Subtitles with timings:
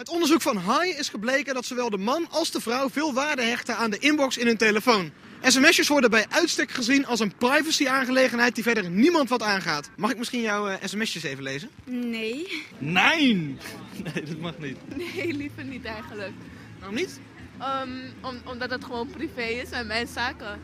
[0.00, 3.42] Uit onderzoek van High is gebleken dat zowel de man als de vrouw veel waarde
[3.42, 5.10] hechten aan de inbox in hun telefoon.
[5.42, 9.90] SMS'jes worden bij uitstek gezien als een privacy-aangelegenheid die verder niemand wat aangaat.
[9.96, 11.70] Mag ik misschien jouw eh, sms'jes even lezen?
[11.84, 12.64] Nee.
[12.78, 13.56] Nee!
[14.14, 14.76] Nee, dat mag niet.
[14.96, 16.32] Nee, liever niet eigenlijk.
[16.78, 17.20] Waarom niet?
[17.58, 17.88] Ehm,
[18.20, 20.60] om, omdat het gewoon privé is en mijn zaken.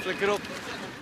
[0.00, 0.40] Flikker op.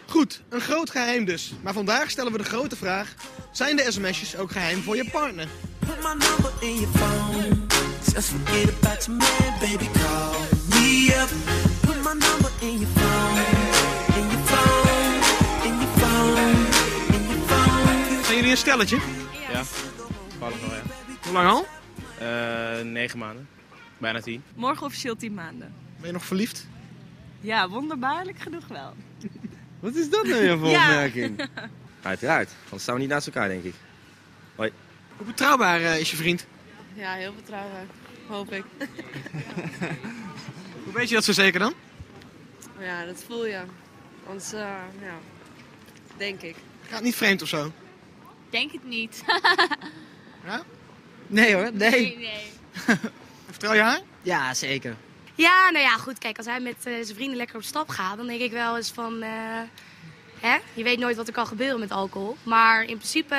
[0.06, 1.52] Goed, een groot geheim dus.
[1.62, 3.14] Maar vandaag stellen we de grote vraag:
[3.52, 5.48] zijn de sms'jes ook geheim voor je partner?
[5.78, 7.67] Put my number in your phone.
[8.14, 9.88] Just forget about your man, baby.
[9.92, 10.32] Call
[10.74, 11.28] me up.
[11.82, 13.38] Put my number in your phone.
[14.18, 15.22] In your phone.
[15.68, 16.56] In your phone.
[17.14, 18.24] In your phone.
[18.24, 18.96] Zijn jullie een stelletje?
[19.52, 19.62] Ja.
[20.28, 20.82] Toevallig wel, ja.
[21.22, 21.66] Hoe lang al?
[22.18, 23.48] Eh, negen maanden.
[23.98, 24.42] Bijna tien.
[24.54, 25.74] Morgen officieel 10 maanden.
[25.96, 26.66] Ben je nog verliefd?
[27.40, 28.94] Ja, wonderbaarlijk genoeg wel.
[29.80, 30.88] Wat is dat nou weer voor Ja.
[30.88, 31.40] opmerking?
[32.02, 33.74] Uiteraard, anders staan we niet naast elkaar, denk ik.
[34.56, 36.46] Hoe betrouwbaar eh, is je vriend?
[36.94, 37.86] Ja, heel betrouwbaar.
[38.26, 38.64] Hoop ik.
[40.84, 41.74] Hoe weet je dat zo zeker dan?
[42.78, 43.60] Ja, dat voel je.
[44.26, 44.60] Anders, eh,
[45.00, 45.18] ja,
[46.16, 46.56] denk ik.
[46.88, 47.72] Gaat niet vreemd of zo?
[48.50, 49.22] Denk het niet.
[51.30, 52.16] Nee hoor, nee.
[52.18, 52.52] nee.
[53.50, 54.00] Vertrouw je haar?
[54.22, 54.96] Ja, zeker.
[55.34, 56.18] Ja, nou ja, goed.
[56.18, 58.76] Kijk, als hij met eh, zijn vrienden lekker op stap gaat, dan denk ik wel
[58.76, 59.22] eens van...
[59.22, 59.60] eh,
[60.40, 60.56] hè?
[60.74, 62.36] Je weet nooit wat er kan gebeuren met alcohol.
[62.42, 63.34] Maar in principe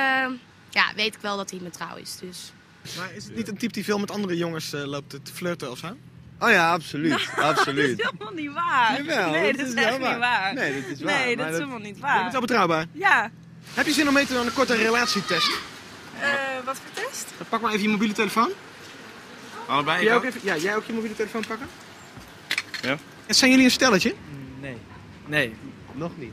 [0.70, 2.16] ja, weet ik wel dat hij me trouw is.
[2.16, 2.52] Dus.
[2.96, 5.70] Maar is het niet een type die veel met andere jongens eh, loopt te flirten
[5.70, 5.96] of zo?
[6.38, 7.28] Oh ja, absoluut.
[7.36, 7.98] absoluut.
[8.02, 8.96] Dat is helemaal niet waar.
[9.04, 10.10] Jawel, nee, dat dat is, echt waar.
[10.10, 10.54] niet waar.
[10.54, 12.30] Nee, dat is waar, Nee, dat is dat- helemaal niet Je bent waar.
[12.32, 12.86] wel betrouwbaar.
[12.92, 13.30] Ja.
[13.74, 15.50] Heb je zin om mee te doen aan een korte relatietest?
[16.20, 16.28] Eh,
[16.64, 17.26] wat voor test?
[17.48, 18.50] Pak maar even je mobiele telefoon.
[19.66, 20.04] Allebei?
[20.04, 21.66] Jij ook even, ja, jij ook je mobiele telefoon pakken?
[22.82, 22.96] Ja.
[23.26, 24.14] En zijn jullie een stelletje?
[24.60, 24.76] Nee.
[25.26, 25.54] Nee,
[25.92, 26.32] nog niet.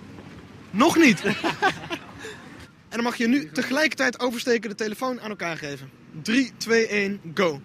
[0.72, 1.22] Nog niet.
[2.90, 5.90] en dan mag je nu tegelijkertijd oversteken de telefoon aan elkaar geven.
[6.22, 7.62] 3, 2, 1, go.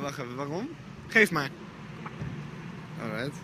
[0.00, 0.68] Wacht even, waarom?
[1.06, 1.50] Geef maar.
[3.02, 3.36] Alright.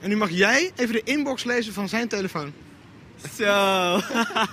[0.00, 2.52] En nu mag jij even de inbox lezen van zijn telefoon.
[3.36, 4.00] Zo.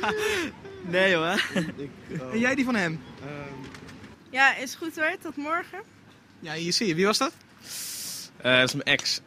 [0.96, 1.44] nee hoor.
[2.32, 3.00] En jij die van hem.
[4.30, 5.16] Ja, is goed hoor.
[5.22, 5.80] Tot morgen.
[6.40, 6.96] Ja, hier zie je.
[6.96, 7.34] Wie was dat?
[8.38, 9.22] Eh, dat is mijn ex.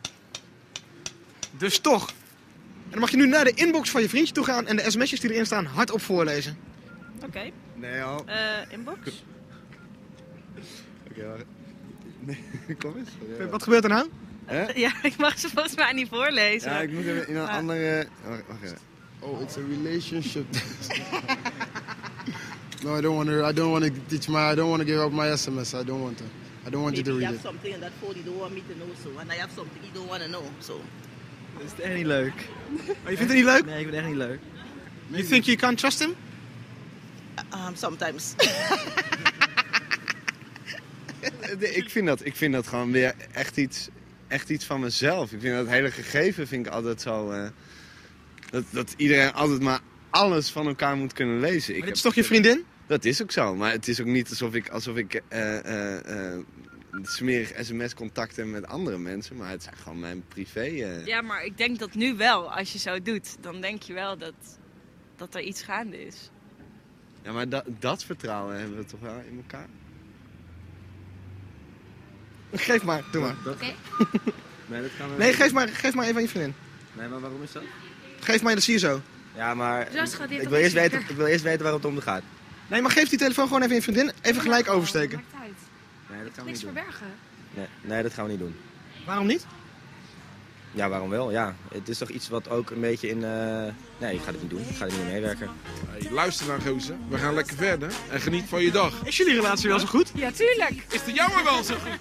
[1.56, 2.08] Dus toch.
[2.08, 4.90] En dan mag je nu naar de inbox van je vriendje toe gaan en de
[4.90, 6.58] sms'jes die erin staan hardop voorlezen.
[7.24, 7.50] Oké.
[7.74, 8.24] Nee, al.
[8.26, 8.36] Eh,
[8.68, 9.24] inbox.
[11.10, 11.44] Oké, wacht.
[12.20, 12.38] Nee,
[12.82, 13.08] kom eens.
[13.38, 13.46] Ja.
[13.46, 14.08] Wat gebeurt er nou?
[14.44, 14.64] Hè?
[14.74, 16.70] Ja, ik mag ze volgens mij niet voorlezen.
[16.70, 17.56] Ja, ik moet even in een Ah.
[17.56, 18.06] andere...
[18.28, 18.78] Wacht, wacht even.
[19.18, 20.44] Oh, it's a relationship.
[22.84, 23.48] no, I don't want to.
[23.48, 24.50] I don't want to teach my.
[24.52, 25.72] I don't want to give up my SMS.
[25.80, 26.24] I don't want to.
[26.66, 27.40] I don't want you to Maybe you read have it.
[27.42, 29.82] something in that phone you don't want me to know, so and I have something
[29.82, 30.80] you don't want to know, so.
[31.58, 32.32] Dat is echt niet leuk.
[33.04, 33.64] Oh, je vindt het niet leuk?
[33.64, 34.38] Nee, ik vind het echt niet leuk.
[35.06, 36.14] You think you can't trust him?
[37.54, 38.34] Um, sometimes.
[41.58, 43.88] Ik vind, dat, ik vind dat gewoon weer echt iets,
[44.28, 45.32] echt iets van mezelf.
[45.32, 47.30] Ik vind dat hele gegeven vind ik altijd zo...
[47.30, 47.48] eh,
[48.50, 49.80] dat, dat iedereen altijd maar
[50.10, 51.72] alles van elkaar moet kunnen lezen.
[51.72, 52.64] Ik Maar dit is toch je vriendin?
[52.86, 53.54] Dat is ook zo.
[53.54, 56.40] Maar het is ook niet alsof ik, alsof ik eh, eh, eh,
[57.02, 59.36] smerig sms-contact heb met andere mensen.
[59.36, 60.62] Maar het zijn gewoon mijn privé...
[61.04, 64.18] Ja, maar ik denk dat nu wel, als je zo doet, dan denk je wel
[64.18, 64.34] dat,
[65.16, 66.30] dat er iets gaande is.
[67.24, 69.66] Ja, maar dat, dat vertrouwen hebben we toch wel in elkaar?
[72.52, 73.36] Geef maar, doe maar.
[73.46, 73.64] Oké.
[74.66, 76.54] Nee, dat gaan we Nee, geef maar, geef maar even aan je vriendin.
[76.92, 77.62] Nee, maar waarom is dat?
[78.20, 79.00] Geef maar, dat zie je zo.
[79.34, 82.22] Ja, maar dit ik wil, eerst weten, ik wil eerst weten waar het om gaat.
[82.66, 84.12] Nee, maar geef die telefoon gewoon even aan je vriendin.
[84.22, 85.22] Even gelijk oversteken.
[85.32, 85.52] Maakt uit.
[86.10, 86.82] Nee, dat gaan we Niks niet doen.
[86.82, 87.06] verbergen.
[87.54, 88.56] Nee, nee, dat gaan we niet doen.
[89.06, 89.46] Waarom niet?
[90.74, 91.30] Ja, waarom wel?
[91.30, 93.24] Ja, het is toch iets wat ook een beetje in...
[93.24, 94.60] eh, Nee, ik ga het niet doen.
[94.68, 95.48] Ik ga er niet in meewerken.
[95.88, 96.94] Hey, luister nou, gozer.
[97.08, 98.92] We gaan lekker verder en geniet van je dag.
[99.04, 100.10] Is jullie relatie wel zo goed?
[100.14, 100.84] Ja, tuurlijk.
[100.90, 101.98] Is de jouwe wel zo goed?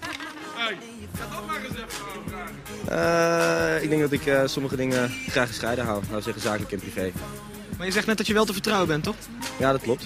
[0.56, 0.78] Hey,
[1.18, 1.88] ga dat maar eens even
[2.28, 3.76] vragen.
[3.78, 6.04] Eh, ik denk dat ik eh, sommige dingen graag gescheiden hou.
[6.10, 7.12] Nou zeggen zakelijk en privé.
[7.78, 9.16] Maar je zegt net dat je wel te vertrouwen bent, toch?
[9.58, 10.06] Ja, dat klopt.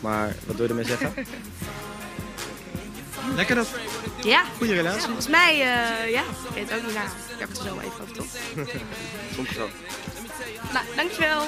[0.00, 1.12] Maar wat wil je ermee zeggen?
[3.36, 3.68] Lekker dat.
[4.22, 4.42] Ja.
[4.56, 5.00] Goede relatie.
[5.00, 6.20] Volgens mij, eh, ja.
[6.20, 6.94] Ik weet het ook niet.
[6.94, 8.26] Nou, ik heb het er zo even over, toch?
[9.36, 9.68] Soms zo.
[10.72, 11.42] Nou, dankjewel.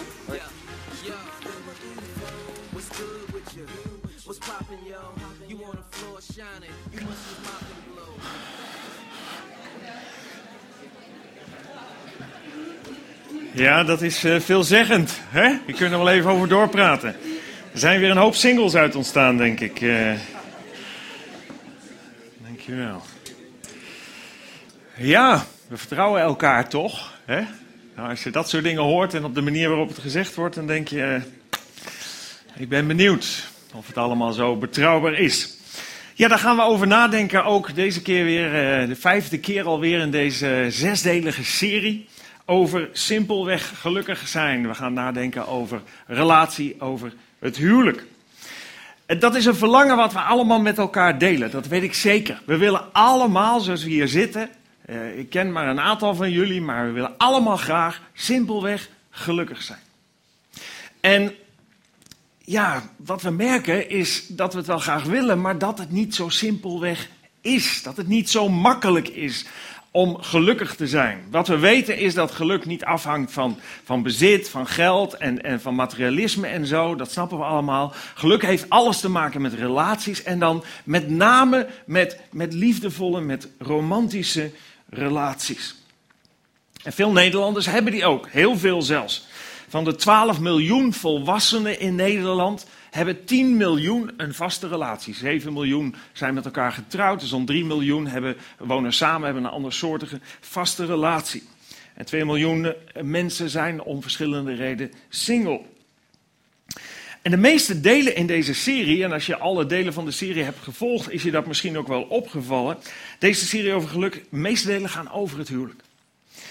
[13.53, 15.21] Ja, dat is eh, veelzeggend.
[15.29, 15.45] Hè?
[15.67, 17.09] Je kunt er wel even over doorpraten.
[17.73, 19.81] Er zijn weer een hoop singles uit ontstaan, denk ik.
[19.81, 20.13] eh.
[24.97, 27.19] Ja, we vertrouwen elkaar toch?
[27.25, 27.41] Hè?
[27.97, 30.55] Nou, als je dat soort dingen hoort en op de manier waarop het gezegd wordt,
[30.55, 31.03] dan denk je...
[31.03, 31.61] eh,
[32.57, 33.49] ik ben benieuwd.
[33.75, 35.57] Of het allemaal zo betrouwbaar is.
[36.15, 37.45] Ja, daar gaan we over nadenken.
[37.45, 42.09] Ook deze keer weer, eh, de vijfde keer alweer in deze zesdelige serie.
[42.45, 44.69] Over simpelweg gelukkig zijn.
[44.69, 48.05] We gaan nadenken over relatie, over het huwelijk.
[49.11, 51.51] En dat is een verlangen wat we allemaal met elkaar delen.
[51.51, 52.43] Dat weet ik zeker.
[52.47, 54.51] We willen allemaal, zoals we hier zitten.
[54.85, 59.63] eh, ik ken maar een aantal van jullie, maar we willen allemaal graag simpelweg gelukkig
[59.63, 59.79] zijn.
[61.01, 61.35] En
[62.39, 66.15] ja, wat we merken is dat we het wel graag willen, maar dat het niet
[66.15, 67.09] zo simpelweg
[67.41, 67.83] is.
[67.83, 69.45] Dat het niet zo makkelijk is
[69.91, 71.25] om gelukkig te zijn.
[71.31, 75.61] Wat we weten is dat geluk niet afhangt van, van bezit, van geld en, en
[75.61, 76.95] van materialisme en zo.
[76.95, 77.93] Dat snappen we allemaal.
[78.15, 83.49] Geluk heeft alles te maken met relaties en dan met name met, met liefdevolle, met
[83.59, 84.51] romantische
[84.89, 85.75] relaties.
[86.83, 89.27] En veel Nederlanders hebben die ook, heel veel zelfs.
[89.69, 95.15] Van de 12 miljoen volwassenen in Nederland hebben 10 miljoen een vaste relatie.
[95.15, 99.51] 7 miljoen zijn met elkaar getrouwd, dus zo'n 3 miljoen hebben, wonen samen, hebben een
[99.51, 101.43] andersoortige vaste relatie.
[101.95, 105.61] En 2 miljoen eh, mensen zijn om verschillende redenen single.
[107.23, 110.43] En de meeste delen in deze serie, en als je alle delen van de serie
[110.43, 112.79] hebt gevolgd, is je dat misschien ook wel opgevallen.
[113.19, 115.83] Deze serie over geluk, de meeste delen gaan over het huwelijk.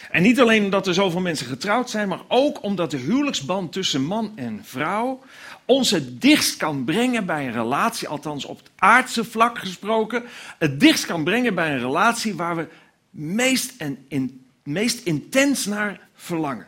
[0.09, 4.03] En niet alleen omdat er zoveel mensen getrouwd zijn, maar ook omdat de huwelijksband tussen
[4.03, 5.19] man en vrouw
[5.69, 10.23] ons het dichtst kan brengen bij een relatie, althans op het aardse vlak gesproken,
[10.57, 12.67] het dichtst kan brengen bij een relatie waar we
[13.09, 16.67] meest, en in, meest intens naar verlangen.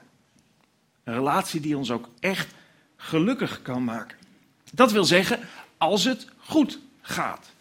[1.04, 2.54] Een relatie die ons ook echt
[2.98, 4.18] gelukkig kan maken.
[4.72, 5.40] Dat wil zeggen,
[5.78, 7.52] als het goed gaat.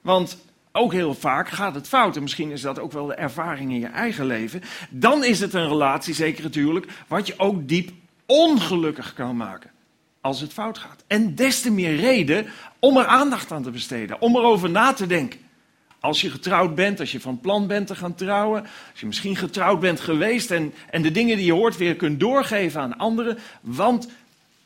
[0.00, 0.36] Want
[0.78, 2.16] ook heel vaak gaat het fout.
[2.16, 4.62] En misschien is dat ook wel de ervaring in je eigen leven.
[4.90, 7.90] Dan is het een relatie, zeker natuurlijk, wat je ook diep
[8.26, 9.70] ongelukkig kan maken.
[10.20, 11.04] Als het fout gaat.
[11.06, 12.46] En des te meer reden
[12.78, 14.20] om er aandacht aan te besteden.
[14.20, 15.40] Om erover na te denken.
[16.00, 18.62] Als je getrouwd bent, als je van plan bent te gaan trouwen.
[18.90, 22.20] Als je misschien getrouwd bent geweest en, en de dingen die je hoort weer kunt
[22.20, 23.38] doorgeven aan anderen.
[23.60, 24.08] Want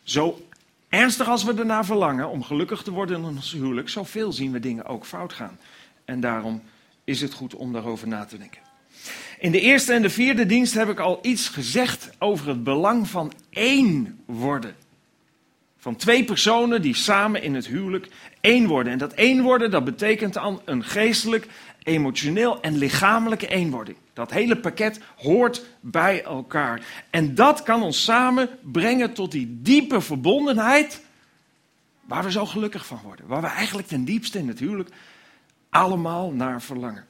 [0.03, 0.47] zo
[0.89, 4.61] ernstig als we ernaar verlangen om gelukkig te worden in ons huwelijk, zoveel zien we
[4.61, 5.59] dingen ook fout gaan.
[6.05, 6.63] En daarom
[7.05, 8.61] is het goed om daarover na te denken.
[9.39, 13.09] In de eerste en de vierde dienst heb ik al iets gezegd over het belang
[13.09, 14.75] van één worden.
[15.79, 18.09] Van twee personen die samen in het huwelijk
[18.41, 18.93] één worden.
[18.93, 21.47] En dat één worden, dat betekent dan een geestelijk,
[21.83, 23.97] emotioneel en lichamelijke eenwording.
[24.13, 27.07] Dat hele pakket hoort bij elkaar.
[27.11, 31.01] En dat kan ons samen brengen tot die diepe verbondenheid
[32.05, 33.27] waar we zo gelukkig van worden.
[33.27, 34.91] Waar we eigenlijk ten diepste in het huwelijk
[35.73, 37.05] allemaal naar verlangen.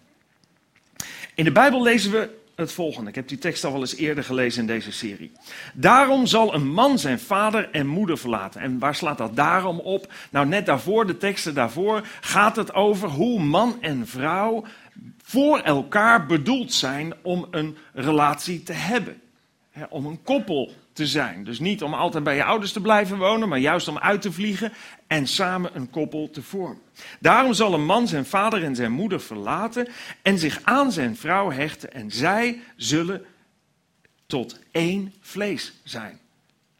[1.35, 3.09] In de Bijbel lezen we het volgende.
[3.09, 5.32] Ik heb die tekst al wel eens eerder gelezen in deze serie.
[5.75, 8.61] Daarom zal een man zijn vader en moeder verlaten.
[8.61, 10.12] En waar slaat dat daarom op?
[10.31, 14.65] Nou, net daarvoor, de teksten daarvoor, gaat het over hoe man en vrouw
[15.23, 19.21] voor elkaar bedoeld zijn om een relatie te hebben.
[19.88, 21.44] Om een koppel te zijn.
[21.44, 24.32] Dus niet om altijd bij je ouders te blijven wonen, maar juist om uit te
[24.32, 24.72] vliegen
[25.06, 26.82] en samen een koppel te vormen.
[27.20, 29.88] Daarom zal een man zijn vader en zijn moeder verlaten
[30.22, 33.24] en zich aan zijn vrouw hechten en zij zullen
[34.26, 36.19] tot één vlees zijn.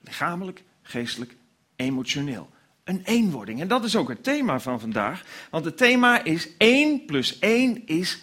[0.01, 1.37] Lichamelijk, geestelijk,
[1.77, 2.51] emotioneel.
[2.85, 3.61] Een eenwording.
[3.61, 7.87] En dat is ook het thema van vandaag, want het thema is 1 plus 1
[7.87, 8.23] is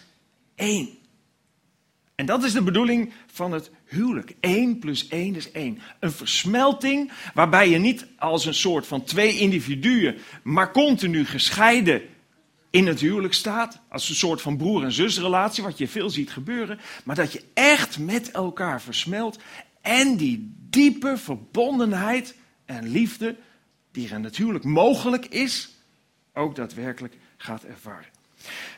[0.55, 0.98] 1.
[2.19, 4.33] En dat is de bedoeling van het huwelijk.
[4.39, 5.79] 1 plus 1 is 1.
[5.99, 12.01] Een versmelting waarbij je niet als een soort van twee individuen, maar continu gescheiden
[12.69, 13.79] in het huwelijk staat.
[13.89, 16.79] Als een soort van broer- en zusrelatie, wat je veel ziet gebeuren.
[17.03, 19.39] Maar dat je echt met elkaar versmelt
[19.81, 22.35] en die diepe verbondenheid
[22.65, 23.35] en liefde,
[23.91, 25.69] die er natuurlijk mogelijk is,
[26.33, 28.09] ook daadwerkelijk gaat ervaren.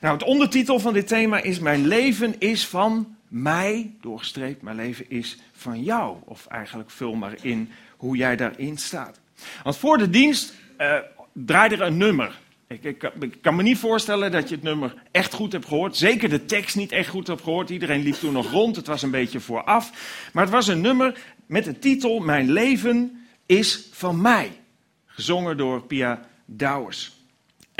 [0.01, 5.09] Nou, het ondertitel van dit thema is Mijn leven is van mij, doorgestreept, mijn leven
[5.09, 6.17] is van jou.
[6.25, 9.19] Of eigenlijk vul maar in hoe jij daarin staat.
[9.63, 10.97] Want voor de dienst uh,
[11.33, 12.39] draaide er een nummer.
[12.67, 15.97] Ik, ik, ik, kan me niet voorstellen dat je het nummer echt goed hebt gehoord.
[15.97, 17.69] Zeker de tekst niet echt goed hebt gehoord.
[17.69, 18.75] Iedereen liep toen nog rond.
[18.75, 19.91] Het was een beetje vooraf.
[20.33, 24.51] Maar het was een nummer met de titel Mijn leven is van mij.
[25.05, 27.20] Gezongen door Pia Douwers.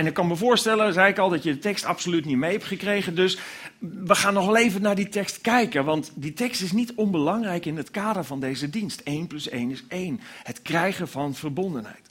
[0.02, 2.52] En ik kan me voorstellen, zei ik al, dat je de tekst absoluut niet mee
[2.52, 3.16] hebt gekregen.
[3.16, 3.38] Dus
[3.80, 5.86] we gaan nog even naar die tekst kijken.
[5.86, 9.02] Want die tekst is niet onbelangrijk in het kader van deze dienst.
[9.02, 10.20] 1 plus 1 is 1.
[10.44, 12.10] Het krijgen van verbondenheid.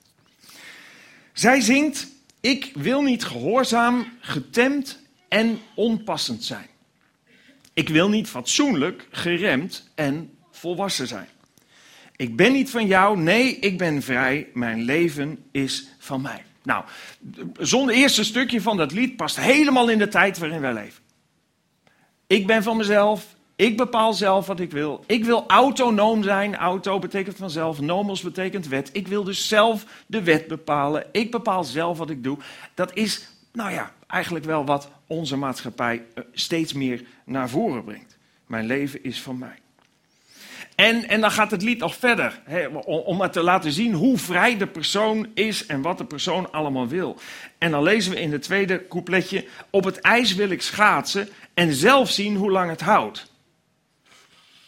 [1.32, 2.08] Zij zingt,
[2.40, 6.66] ik wil niet gehoorzaam, getemd en onpassend zijn.
[7.72, 11.28] Ik wil niet fatsoenlijk, geremd en volwassen zijn.
[12.16, 16.44] Ik ben niet van jou, nee, ik ben vrij, mijn leven is van mij.
[16.62, 16.84] Nou,
[17.58, 21.02] zo'n eerste stukje van dat lied past helemaal in de tijd waarin wij leven.
[22.26, 25.04] Ik ben van mezelf, ik bepaal zelf wat ik wil.
[25.06, 26.56] Ik wil autonoom zijn.
[26.56, 28.90] Auto betekent vanzelf, nomos betekent wet.
[28.92, 31.06] Ik wil dus zelf de wet bepalen.
[31.12, 32.38] Ik bepaal zelf wat ik doe.
[32.74, 38.18] Dat is, nou ja, eigenlijk wel wat onze maatschappij eh, steeds meer naar voren brengt.
[38.46, 39.58] Mijn leven is van mij.
[40.80, 43.92] En, en dan gaat het lied nog verder, hè, om, om maar te laten zien
[43.92, 47.18] hoe vrij de persoon is en wat de persoon allemaal wil.
[47.58, 51.72] En dan lezen we in het tweede coupletje: Op het ijs wil ik schaatsen en
[51.72, 53.32] zelf zien hoe lang het houdt.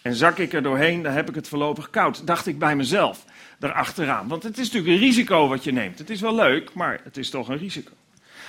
[0.02, 2.26] En zak ik er doorheen, dan heb ik het voorlopig koud.
[2.26, 3.24] Dacht ik bij mezelf
[3.58, 4.28] daarachteraan.
[4.28, 5.98] Want het is natuurlijk een risico wat je neemt.
[5.98, 7.92] Het is wel leuk, maar het is toch een risico.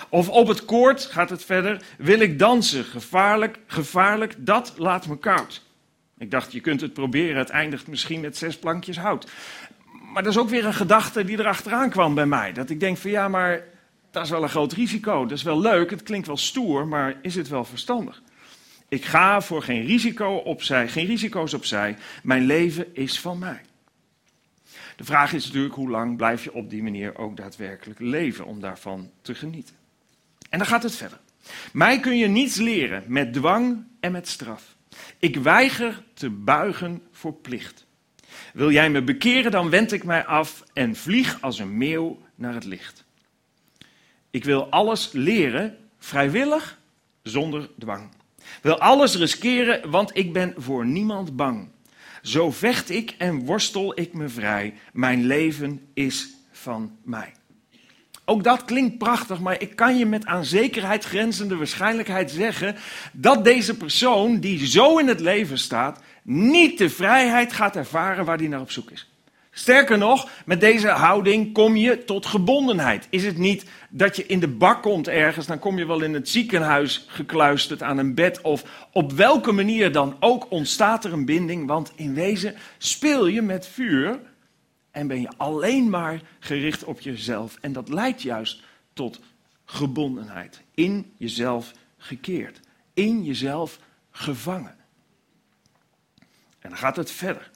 [0.09, 1.81] Of op het koord gaat het verder.
[1.97, 2.83] Wil ik dansen?
[2.83, 5.62] Gevaarlijk, gevaarlijk, dat laat me koud.
[6.23, 7.37] Ik dacht, je kunt het proberen.
[7.37, 9.31] Het eindigt misschien met zes plankjes hout.
[10.13, 12.53] Maar dat is ook weer een gedachte die erachteraan kwam bij mij.
[12.53, 13.63] Dat ik denk van ja, maar
[14.11, 15.21] dat is wel een groot risico.
[15.21, 18.21] Dat is wel leuk, het klinkt wel stoer, maar is het wel verstandig?
[18.89, 21.97] Ik ga voor geen, risico opzij, geen risico's opzij.
[22.23, 23.61] Mijn leven is van mij.
[24.95, 28.59] De vraag is natuurlijk hoe lang blijf je op die manier ook daadwerkelijk leven om
[28.59, 29.75] daarvan te genieten.
[30.49, 31.19] En dan gaat het verder.
[31.73, 34.75] Mij kun je niets leren met dwang en met straf.
[35.23, 37.85] Ik weiger te buigen voor plicht.
[38.53, 42.53] Wil jij me bekeren, dan wend ik mij af en vlieg als een meeuw naar
[42.53, 43.05] het licht.
[44.31, 46.79] Ik wil alles leren, vrijwillig,
[47.21, 48.09] zonder dwang.
[48.61, 51.69] Wil alles riskeren, want ik ben voor niemand bang.
[52.21, 54.73] Zo vecht ik en worstel ik me vrij.
[54.93, 57.33] Mijn leven is van mij.
[58.25, 62.75] Ook dat klinkt prachtig, maar ik kan je met aan zekerheid grenzende waarschijnlijkheid zeggen
[63.11, 68.37] dat deze persoon die zo in het leven staat, niet de vrijheid gaat ervaren waar
[68.37, 69.07] hij naar op zoek is.
[69.55, 73.07] Sterker nog, met deze houding kom je tot gebondenheid.
[73.09, 76.13] Is het niet dat je in de bak komt ergens, dan kom je wel in
[76.13, 81.25] het ziekenhuis gekluisterd aan een bed of op welke manier dan ook ontstaat er een
[81.25, 84.19] binding, want in wezen speel je met vuur
[84.93, 87.57] en ben je alleen maar gericht op jezelf.
[87.61, 89.19] En dat leidt juist tot
[89.65, 90.61] gebondenheid.
[90.73, 92.59] In jezelf gekeerd.
[92.93, 93.79] In jezelf
[94.11, 94.75] gevangen.
[96.59, 97.51] En dan gaat het verder.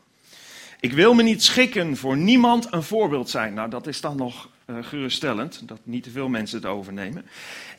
[0.80, 3.54] Ik wil me niet schikken voor niemand een voorbeeld zijn.
[3.54, 7.26] Nou, dat is dan nog uh, geruststellend, dat niet te veel mensen het overnemen.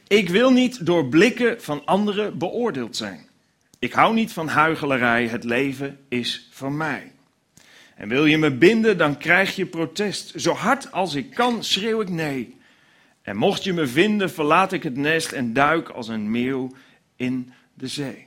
[0.06, 3.28] Ik wil niet door blikken van anderen beoordeeld zijn.
[3.78, 7.12] Ik hou niet van huigelarij, het leven is van mij.
[7.98, 10.40] En wil je me binden, dan krijg je protest.
[10.40, 12.56] Zo hard als ik kan, schreeuw ik nee.
[13.22, 16.72] En mocht je me vinden, verlaat ik het nest en duik als een meeuw
[17.16, 18.26] in de zee.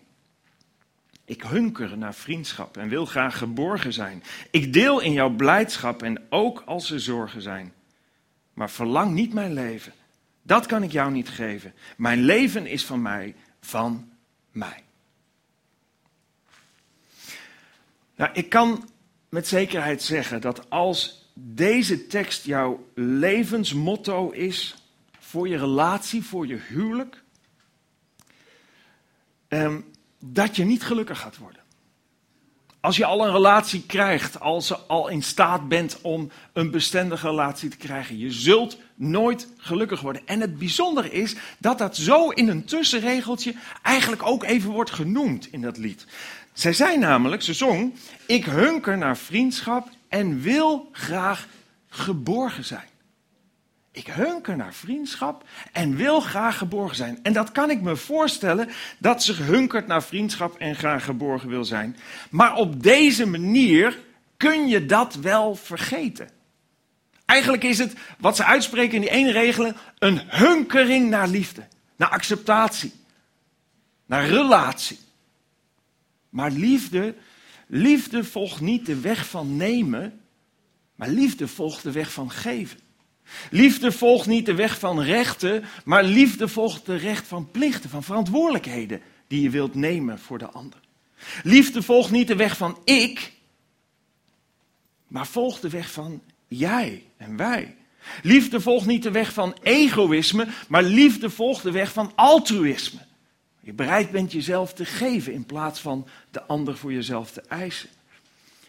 [1.26, 4.24] Ik hunker naar vriendschap en wil graag geborgen zijn.
[4.50, 7.74] Ik deel in jouw blijdschap en ook als er zorgen zijn.
[8.54, 9.94] Maar verlang niet mijn leven.
[10.44, 11.74] Dat kan ik jou niet geven.
[11.98, 14.12] Mijn leven is van mij, van
[14.52, 14.84] mij.
[18.16, 18.90] Nou, ik kan
[19.32, 24.76] met zekerheid zeggen dat als deze tekst jouw levensmotto is
[25.20, 27.24] voor je relatie, voor je huwelijk,
[29.48, 29.80] ehm,
[30.20, 31.62] dat je niet gelukkig gaat worden.
[32.80, 37.28] Als je al een relatie krijgt, als je al in staat bent om een bestendige
[37.28, 40.22] relatie te krijgen, je zult nooit gelukkig worden.
[40.26, 45.52] En het bijzondere is dat dat zo in een tussenregeltje eigenlijk ook even wordt genoemd
[45.52, 46.06] in dat lied.
[46.54, 47.94] Zij zei namelijk, ze zong,
[48.26, 51.48] ik hunker naar vriendschap en wil graag
[51.90, 52.90] geborgen zijn.
[53.92, 57.20] Ik hunker naar vriendschap en wil graag geborgen zijn.
[57.24, 61.66] En dat kan ik me voorstellen, dat ze hunkert naar vriendschap en graag geborgen wil
[61.66, 61.98] zijn.
[62.30, 64.00] Maar op deze manier
[64.38, 66.30] kun je dat wel vergeten.
[67.26, 72.10] Eigenlijk is het, wat ze uitspreken in die ene regel, een hunkering naar liefde, naar
[72.10, 72.94] acceptatie,
[74.06, 75.00] naar relatie.
[76.32, 77.16] Maar liefde,
[77.68, 80.20] liefde volgt niet de weg van nemen,
[80.96, 82.80] maar liefde volgt de weg van geven.
[83.50, 88.04] Liefde volgt niet de weg van rechten, maar liefde volgt de recht van plichten, van
[88.04, 90.80] verantwoordelijkheden die je wilt nemen voor de ander.
[91.44, 93.32] Liefde volgt niet de weg van ik,
[95.08, 97.76] maar volgt de weg van jij en wij.
[98.24, 103.00] Liefde volgt niet de weg van egoïsme, maar liefde volgt de weg van altruïsme.
[103.72, 107.90] Je bereid bent jezelf te geven in plaats van de ander voor jezelf te eisen.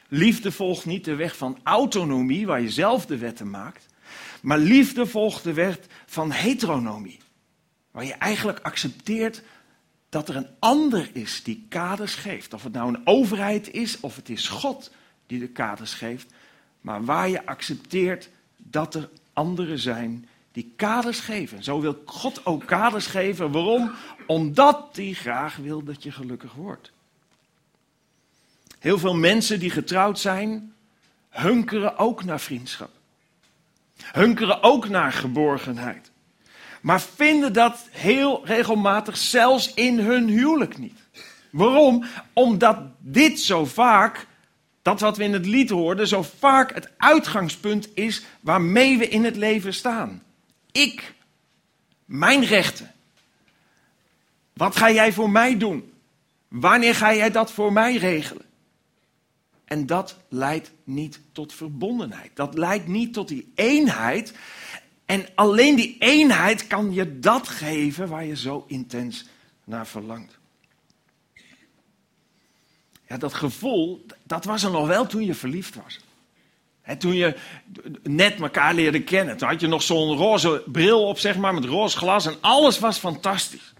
[0.08, 3.86] Liefde volgt niet de weg van autonomie, waar je zelf de wetten maakt.
[4.42, 7.18] Maar liefde volgt de wet van heteronomie.
[7.90, 9.42] Waar je eigenlijk accepteert
[10.08, 12.54] dat er een ander is die kaders geeft.
[12.54, 14.90] Of het nou een overheid is of het is God
[15.26, 16.32] die de kaders geeft.
[16.80, 21.62] Maar waar je accepteert dat er anderen zijn die kaders geven.
[21.62, 23.50] Zo wil God ook kaders geven.
[23.52, 23.92] Waarom?
[24.26, 26.92] Omdat hij graag wil dat je gelukkig wordt.
[28.78, 30.74] Heel veel mensen die getrouwd zijn,
[31.28, 32.90] hunkeren ook naar vriendschap.
[33.96, 36.10] Hunkeren ook naar geborgenheid.
[36.80, 40.98] Maar vinden dat heel regelmatig zelfs in hun huwelijk niet.
[41.50, 42.04] Waarom?
[42.32, 44.26] Omdat dit zo vaak,
[44.82, 49.24] dat wat we in het lied hoorden, zo vaak het uitgangspunt is waarmee we in
[49.24, 50.22] het leven staan.
[50.72, 51.14] Ik,
[52.04, 52.92] mijn rechten.
[54.52, 55.92] Wat ga jij voor mij doen?
[56.48, 58.44] Wanneer ga jij dat voor mij regelen?
[59.64, 62.30] En dat leidt niet tot verbondenheid.
[62.34, 64.34] Dat leidt niet tot die eenheid.
[65.04, 69.26] En alleen die eenheid kan je dat geven waar je zo intens
[69.64, 70.38] naar verlangt.
[73.06, 76.00] Ja, dat gevoel, dat was er nog wel toen je verliefd was.
[76.98, 77.34] Toen je
[78.02, 79.36] net elkaar leerde kennen.
[79.36, 82.26] Toen had je nog zo'n roze bril op, zeg maar, met roze glas.
[82.26, 83.72] En alles was fantastisch.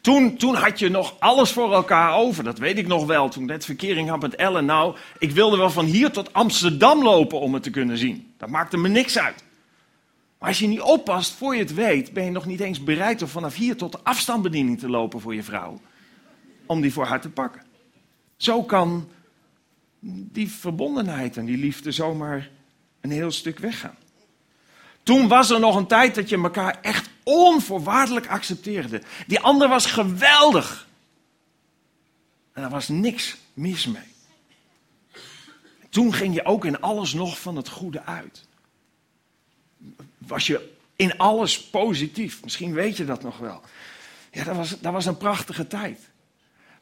[0.00, 2.44] Toen, toen had je nog alles voor elkaar over.
[2.44, 3.28] Dat weet ik nog wel.
[3.28, 4.64] Toen ik net verkering had met Ellen.
[4.64, 8.34] Nou, ik wilde wel van hier tot Amsterdam lopen om het te kunnen zien.
[8.36, 9.44] Dat maakte me niks uit.
[10.38, 13.22] Maar als je niet oppast, voor je het weet, ben je nog niet eens bereid
[13.22, 15.80] om vanaf hier tot de afstandsbediening te lopen voor je vrouw.
[16.66, 17.62] Om die voor haar te pakken.
[18.36, 19.08] Zo kan
[20.00, 22.50] die verbondenheid en die liefde zomaar
[23.00, 23.96] een heel stuk weggaan.
[25.02, 29.02] Toen was er nog een tijd dat je elkaar echt onvoorwaardelijk accepteerde.
[29.26, 30.88] Die ander was geweldig.
[32.52, 34.16] En daar was niks mis mee.
[35.88, 38.46] Toen ging je ook in alles nog van het goede uit.
[40.18, 42.42] Was je in alles positief.
[42.42, 43.62] Misschien weet je dat nog wel.
[44.32, 46.00] Ja, dat was, dat was een prachtige tijd.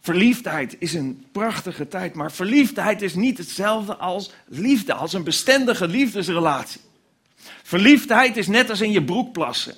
[0.06, 5.88] Verliefdheid is een prachtige tijd, maar verliefdheid is niet hetzelfde als liefde, als een bestendige
[5.88, 6.80] liefdesrelatie.
[7.62, 9.75] Verliefdheid is net als in je broek plassen.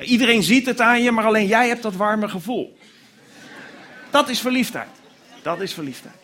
[0.00, 2.78] Iedereen ziet het aan je, maar alleen jij hebt dat warme gevoel.
[4.10, 4.88] Dat is verliefdheid.
[5.42, 6.16] Dat is verliefdheid.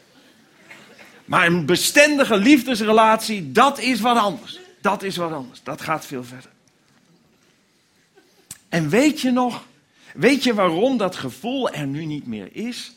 [1.24, 4.58] Maar een bestendige liefdesrelatie, dat is wat anders.
[4.80, 5.60] Dat is wat anders.
[5.62, 6.50] Dat gaat veel verder.
[8.68, 9.64] En weet je nog,
[10.14, 12.92] weet je waarom dat gevoel er nu niet meer is?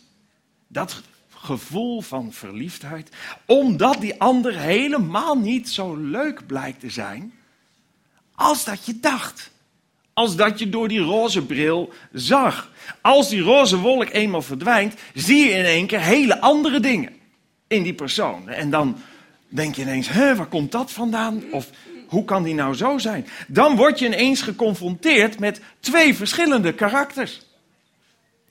[0.67, 3.10] Dat gevoel van verliefdheid.
[3.45, 7.34] Omdat die ander helemaal niet zo leuk blijkt te zijn
[8.36, 9.52] als dat je dacht.
[10.13, 12.71] Als dat je door die roze bril zag.
[13.02, 17.13] Als die roze wolk eenmaal verdwijnt, zie je in één keer hele andere dingen
[17.67, 18.49] in die persoon.
[18.49, 18.97] En dan
[19.47, 21.43] denk je ineens, hè, waar komt dat vandaan?
[21.52, 21.69] Of
[22.13, 23.28] hoe kan die nou zo zijn?
[23.47, 27.41] Dan word je ineens geconfronteerd met twee verschillende karakters.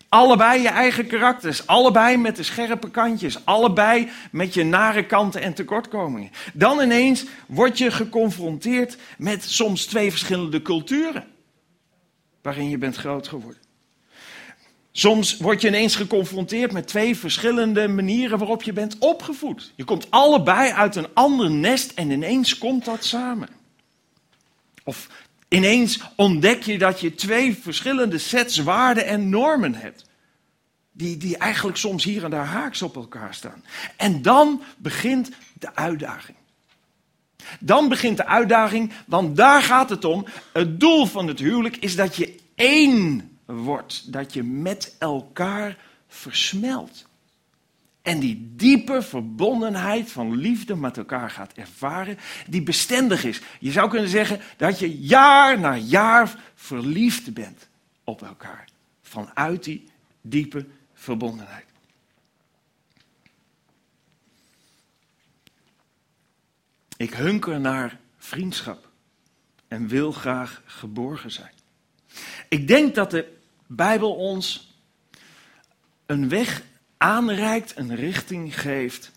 [0.08, 5.54] Allebei je eigen karakters, allebei met de scherpe kantjes, allebei met je nare kanten en
[5.54, 6.30] tekortkomingen.
[6.52, 11.24] Dan ineens word je geconfronteerd met soms twee verschillende culturen
[12.42, 13.61] waarin je bent groot geworden.
[14.92, 19.72] Soms word je ineens geconfronteerd met twee verschillende manieren waarop je bent opgevoed.
[19.74, 23.48] Je komt allebei uit een ander nest en ineens komt dat samen.
[24.84, 25.08] Of
[25.48, 30.04] ineens ontdek je dat je twee verschillende sets waarden en normen hebt.
[30.92, 33.64] Die, die eigenlijk soms hier en daar haaks op elkaar staan.
[33.96, 36.36] En dan begint de uitdaging.
[37.60, 40.26] Dan begint de uitdaging, want daar gaat het om.
[40.52, 44.12] Het doel van het huwelijk is dat je één wordt.
[44.12, 45.78] Dat je met elkaar
[46.08, 47.10] versmelt.
[48.02, 53.40] En die diepe verbondenheid van liefde met elkaar gaat ervaren, die bestendig is.
[53.60, 57.68] Je zou kunnen zeggen dat je jaar na jaar verliefd bent
[58.04, 58.68] op elkaar.
[59.02, 59.88] Vanuit die
[60.20, 61.66] diepe verbondenheid.
[66.96, 68.88] Ik hunker naar vriendschap
[69.68, 71.52] en wil graag geborgen zijn.
[72.52, 73.26] Ik denk dat de
[73.66, 74.74] Bijbel ons
[76.06, 76.62] een weg
[76.96, 79.10] aanreikt, een richting geeft,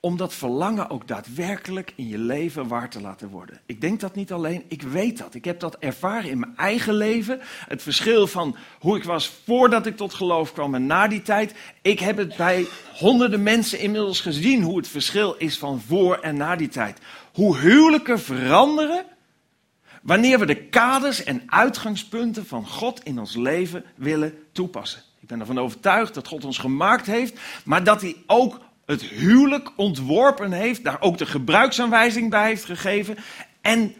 [0.00, 3.60] om dat verlangen ook daadwerkelijk in je leven waar te laten worden.
[3.66, 5.34] Ik denk dat niet alleen, ik weet dat.
[5.34, 7.40] Ik heb dat ervaren in mijn eigen leven.
[7.68, 11.54] Het verschil van hoe ik was voordat ik tot geloof kwam en na die tijd.
[11.82, 16.36] Ik heb het bij honderden mensen inmiddels gezien hoe het verschil is van voor en
[16.36, 16.98] na die tijd.
[17.32, 19.04] Hoe huwelijken veranderen
[20.04, 25.02] wanneer we de kaders en uitgangspunten van God in ons leven willen toepassen.
[25.20, 29.72] Ik ben ervan overtuigd dat God ons gemaakt heeft, maar dat hij ook het huwelijk
[29.76, 33.16] ontworpen heeft, daar ook de gebruiksaanwijzing bij heeft gegeven.
[33.60, 33.94] En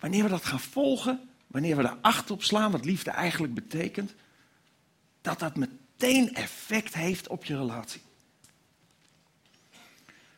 [0.00, 4.14] wanneer we dat gaan volgen, wanneer we daar acht op slaan wat liefde eigenlijk betekent,
[5.20, 8.02] dat dat meteen effect heeft op je relatie.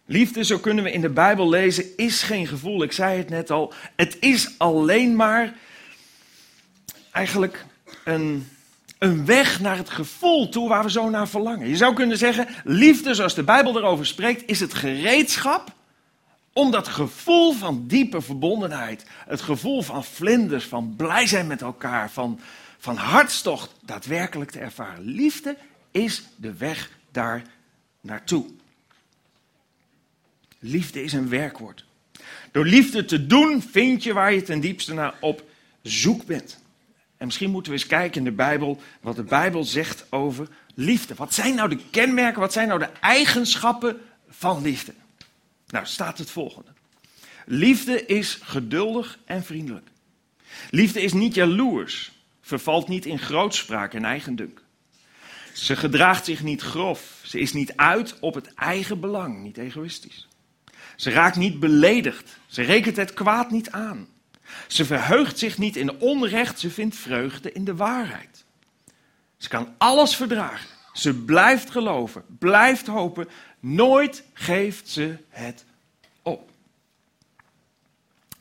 [0.06, 2.82] Liefde, zo kunnen we in de Bijbel lezen, is geen gevoel.
[2.82, 3.72] Ik zei het net al.
[3.96, 5.54] Het is alleen maar
[7.12, 7.64] eigenlijk
[8.04, 8.48] een,
[8.98, 11.68] een weg naar het gevoel toe waar we zo naar verlangen.
[11.68, 15.72] Je zou kunnen zeggen, liefde, zoals de Bijbel erover spreekt, is het gereedschap
[16.52, 22.10] om dat gevoel van diepe verbondenheid, het gevoel van vlinders, van blij zijn met elkaar,
[22.10, 22.40] van,
[22.78, 25.04] van hartstocht, daadwerkelijk te ervaren.
[25.04, 25.56] Liefde
[25.90, 27.42] is de weg daar
[28.00, 28.46] naartoe.
[30.66, 31.85] Liefde is een werkwoord.
[32.53, 35.44] Door liefde te doen vind je waar je ten diepste naar op
[35.83, 36.61] zoek bent.
[37.16, 41.14] En misschien moeten we eens kijken in de Bijbel wat de Bijbel zegt over liefde.
[41.14, 44.92] Wat zijn nou de kenmerken, wat zijn nou de eigenschappen van liefde?
[45.66, 46.70] Nou, staat het volgende.
[47.46, 49.88] Liefde is geduldig en vriendelijk.
[50.70, 54.62] Liefde is niet jaloers, vervalt niet in grootspraak en eigendunk.
[55.53, 60.29] Ze gedraagt zich niet grof, ze is niet uit op het eigen belang, niet egoïstisch.
[60.96, 64.09] Ze raakt niet beledigd, ze rekent het kwaad niet aan.
[64.66, 68.44] Ze verheugt zich niet in onrecht, ze vindt vreugde in de waarheid.
[69.37, 73.28] Ze kan alles verdragen, ze blijft geloven, blijft hopen,
[73.61, 75.64] nooit geeft ze het
[76.22, 76.50] op.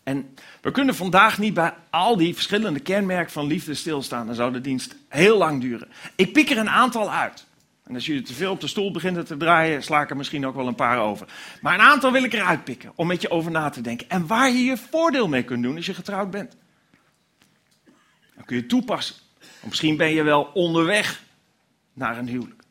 [0.04, 4.26] En we kunnen vandaag niet bij al die verschillende kenmerken van liefde stilstaan.
[4.26, 5.88] Dan zou de dienst heel lang duren.
[6.16, 7.46] Ik pik er een aantal uit.
[7.84, 10.46] En als jullie te veel op de stoel beginnen te draaien, sla ik er misschien
[10.46, 11.28] ook wel een paar over.
[11.62, 14.10] Maar een aantal wil ik eruit pikken om met je over na te denken.
[14.10, 16.56] En waar je je voordeel mee kunt doen als je getrouwd bent.
[18.36, 19.15] Dan kun je toepassen.
[19.63, 21.24] Misschien ben je wel onderweg
[21.93, 22.63] naar een huwelijk.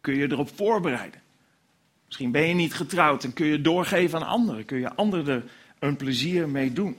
[0.00, 1.20] Kun je erop voorbereiden.
[2.06, 4.64] Misschien ben je niet getrouwd en kun je doorgeven aan anderen.
[4.64, 5.44] Kun je anderen er
[5.78, 6.96] een plezier mee doen.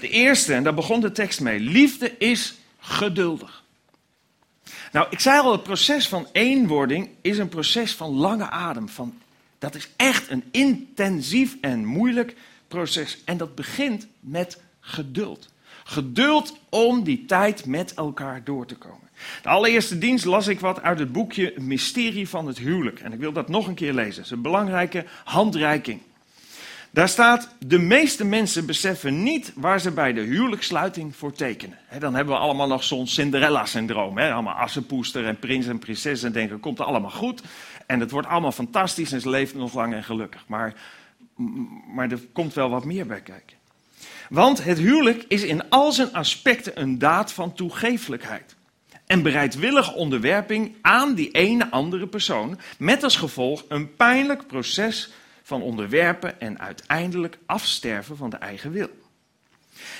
[0.00, 1.60] De eerste, en daar begon de tekst mee.
[1.60, 3.63] Liefde is geduldig.
[4.92, 8.88] Nou, ik zei al, het proces van eenwording is een proces van lange adem.
[8.88, 9.14] Van,
[9.58, 12.36] dat is echt een intensief en moeilijk
[12.68, 13.18] proces.
[13.24, 15.52] En dat begint met geduld.
[15.84, 19.08] Geduld om die tijd met elkaar door te komen.
[19.42, 23.00] De allereerste dienst las ik wat uit het boekje Mysterie van het huwelijk.
[23.00, 24.14] En ik wil dat nog een keer lezen.
[24.14, 26.00] Het is een belangrijke handreiking.
[26.94, 31.78] Daar staat, de meeste mensen beseffen niet waar ze bij de huwelijkssluiting voor tekenen.
[31.98, 34.18] dan hebben we allemaal nog zo'n Cinderella-syndroom.
[34.18, 37.42] Allemaal assenpoester en prins en prinses en denken, komt er allemaal goed.
[37.86, 40.44] En het wordt allemaal fantastisch en ze leven nog lang en gelukkig.
[40.46, 40.74] Maar,
[41.94, 43.56] maar er komt wel wat meer bij kijken.
[44.28, 48.54] Want het huwelijk is in al zijn aspecten een daad van toegeeflijkheid.
[49.06, 52.58] En bereidwillige onderwerping aan die ene andere persoon.
[52.78, 55.10] Met als gevolg een pijnlijk proces
[55.44, 58.90] van onderwerpen en uiteindelijk afsterven van de eigen wil.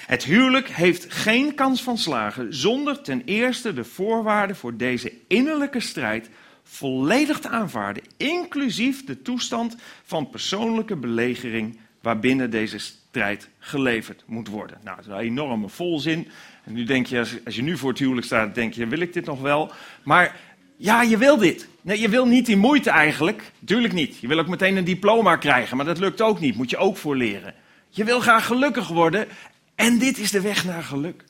[0.06, 5.80] Het huwelijk heeft geen kans van slagen zonder ten eerste de voorwaarden voor deze innerlijke
[5.80, 6.30] strijd
[6.62, 14.78] volledig te aanvaarden, inclusief de toestand van persoonlijke belegering waarbinnen deze strijd geleverd moet worden.
[14.82, 16.28] Nou, dat is een enorme volzin.
[16.64, 19.00] En nu denk je, als, als je nu voor het huwelijk staat, denk je, wil
[19.00, 19.72] ik dit nog wel?
[20.02, 20.40] Maar
[20.76, 21.68] ja, je wil dit.
[21.84, 23.52] Nee, je wil niet die moeite eigenlijk.
[23.64, 24.18] Tuurlijk niet.
[24.18, 26.56] Je wil ook meteen een diploma krijgen, maar dat lukt ook niet.
[26.56, 27.54] Moet je ook voor leren.
[27.88, 29.28] Je wil graag gelukkig worden
[29.74, 31.24] en dit is de weg naar geluk.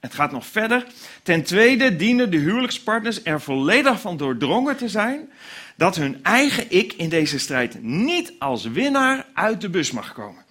[0.00, 0.86] Het gaat nog verder.
[1.22, 5.30] Ten tweede dienen de huwelijkspartners er volledig van doordrongen te zijn
[5.76, 10.44] dat hun eigen ik in deze strijd niet als winnaar uit de bus mag komen.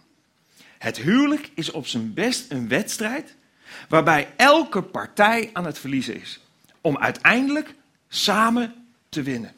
[0.78, 3.36] Het huwelijk is op zijn best een wedstrijd
[3.90, 6.40] waarbij elke partij aan het verliezen is.
[6.82, 7.76] Om uiteindelijk
[8.08, 8.85] samen
[9.16, 9.54] te winnen.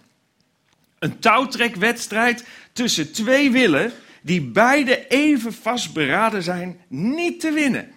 [1.00, 7.91] Een touwtrekwedstrijd tussen twee willen die beide even vastberaden zijn niet te winnen.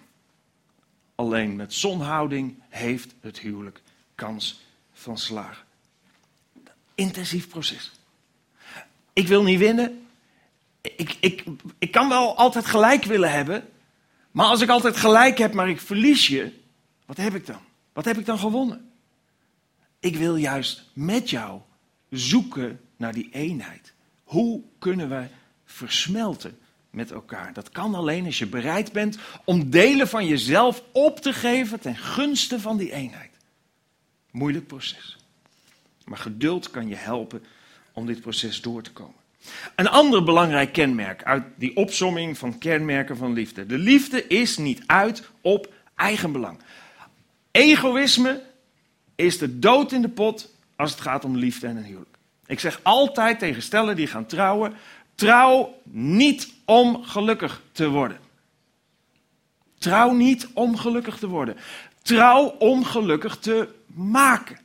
[1.15, 3.81] Alleen met zonhouding heeft het huwelijk
[4.15, 4.61] kans
[4.93, 5.65] van slagen.
[6.95, 7.91] Intensief proces.
[9.13, 10.05] Ik wil niet winnen.
[10.81, 11.43] Ik, ik,
[11.77, 13.69] ik kan wel altijd gelijk willen hebben.
[14.31, 16.59] Maar als ik altijd gelijk heb, maar ik verlies je,
[17.05, 17.61] wat heb ik dan?
[17.93, 18.90] Wat heb ik dan gewonnen?
[20.01, 21.61] Ik wil juist met jou
[22.09, 23.93] zoeken naar die eenheid.
[24.23, 25.25] Hoe kunnen we
[25.65, 26.57] versmelten
[26.89, 27.53] met elkaar?
[27.53, 31.95] Dat kan alleen als je bereid bent om delen van jezelf op te geven ten
[31.95, 33.31] gunste van die eenheid.
[34.31, 35.17] Moeilijk proces.
[36.05, 37.43] Maar geduld kan je helpen
[37.93, 39.19] om dit proces door te komen.
[39.75, 43.65] Een ander belangrijk kenmerk uit die opsomming van kenmerken van liefde.
[43.65, 46.59] De liefde is niet uit op eigenbelang.
[47.51, 48.43] Egoïsme
[49.21, 52.17] is de dood in de pot als het gaat om liefde en een huwelijk.
[52.45, 54.73] Ik zeg altijd tegen stellen die gaan trouwen:
[55.15, 58.19] trouw niet om gelukkig te worden.
[59.77, 61.57] Trouw niet om gelukkig te worden.
[62.01, 64.59] Trouw om gelukkig te maken.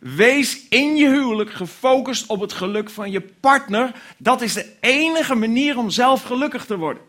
[0.00, 3.92] Wees in je huwelijk gefocust op het geluk van je partner.
[4.16, 7.02] Dat is de enige manier om zelf gelukkig te worden.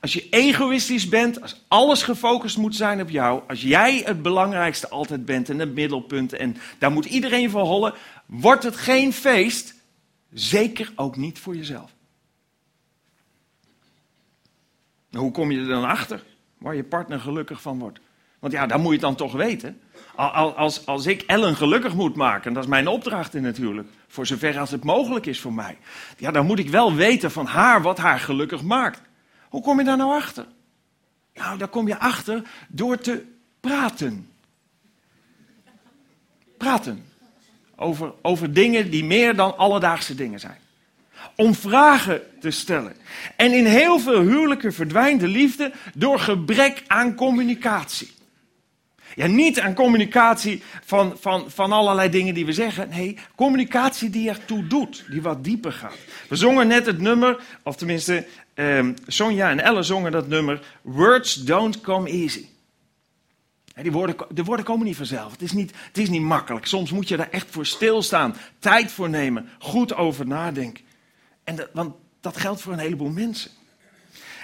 [0.00, 4.88] Als je egoïstisch bent, als alles gefocust moet zijn op jou, als jij het belangrijkste
[4.88, 7.94] altijd bent en het middelpunt en daar moet iedereen voor hollen,
[8.26, 9.74] wordt het geen feest.
[10.32, 11.90] Zeker ook niet voor jezelf.
[15.10, 16.22] Nou, hoe kom je er dan achter
[16.58, 17.98] waar je partner gelukkig van wordt?
[18.38, 19.80] Want ja, daar moet je het dan toch weten.
[20.14, 24.58] Al- Als, als ik Ellen gelukkig moet maken, dat is mijn opdracht natuurlijk, voor zover
[24.58, 25.78] als het mogelijk is voor mij,
[26.16, 29.00] ja, dan moet ik wel weten van haar wat haar gelukkig maakt.
[29.50, 30.46] Hoe kom je daar nou achter?
[31.34, 33.24] Nou, daar kom je achter door te
[33.60, 34.30] praten.
[36.58, 37.04] Praten.
[37.76, 40.58] Over, over dingen die meer dan alledaagse dingen zijn.
[41.36, 42.96] Om vragen te stellen.
[43.36, 48.10] En in heel veel huwelijken verdwijnt de liefde door gebrek aan communicatie.
[49.14, 52.88] Ja, niet aan communicatie van, van, van allerlei dingen die we zeggen.
[52.88, 55.96] Nee, communicatie die ertoe doet, die wat dieper gaat.
[56.28, 60.60] We zongen net het nummer, of tenminste, ehm, Sonja en Elle zongen dat nummer.
[60.82, 62.46] Words don't come easy.
[63.82, 65.32] Die woorden, de woorden komen niet vanzelf.
[65.32, 66.66] Het is niet, het is niet makkelijk.
[66.66, 70.84] Soms moet je daar echt voor stilstaan, tijd voor nemen, goed over nadenken.
[71.44, 73.50] En want dat geldt voor een heleboel mensen.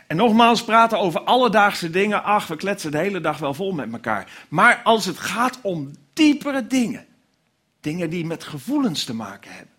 [0.07, 2.25] En nogmaals, praten over alledaagse dingen.
[2.25, 4.47] Ach, we kletsen de hele dag wel vol met elkaar.
[4.49, 7.07] Maar als het gaat om diepere dingen,
[7.81, 9.75] dingen die met gevoelens te maken hebben,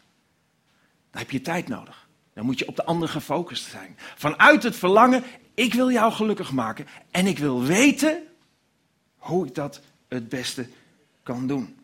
[1.11, 2.07] dan heb je tijd nodig.
[2.33, 3.97] Dan moet je op de ander gefocust zijn.
[4.15, 8.23] Vanuit het verlangen, ik wil jou gelukkig maken en ik wil weten
[9.17, 10.67] hoe ik dat het beste
[11.23, 11.77] kan doen.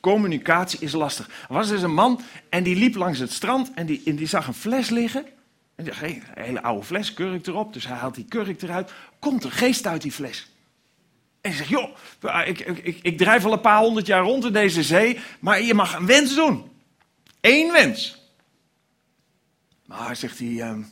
[0.00, 1.28] Communicatie is lastig.
[1.28, 4.26] Er was dus een man en die liep langs het strand en die, en die
[4.26, 5.24] zag een fles liggen.
[5.86, 7.72] En een hele oude fles, kurk erop.
[7.72, 8.92] Dus hij haalt die kurk eruit.
[9.18, 10.50] Komt er geest uit die fles.
[11.40, 11.96] En hij zegt, joh,
[12.46, 15.62] ik, ik, ik, ik drijf al een paar honderd jaar rond in deze zee, maar
[15.62, 16.70] je mag een wens doen.
[17.40, 18.28] Eén wens.
[19.86, 20.82] Maar zegt hij, ehm,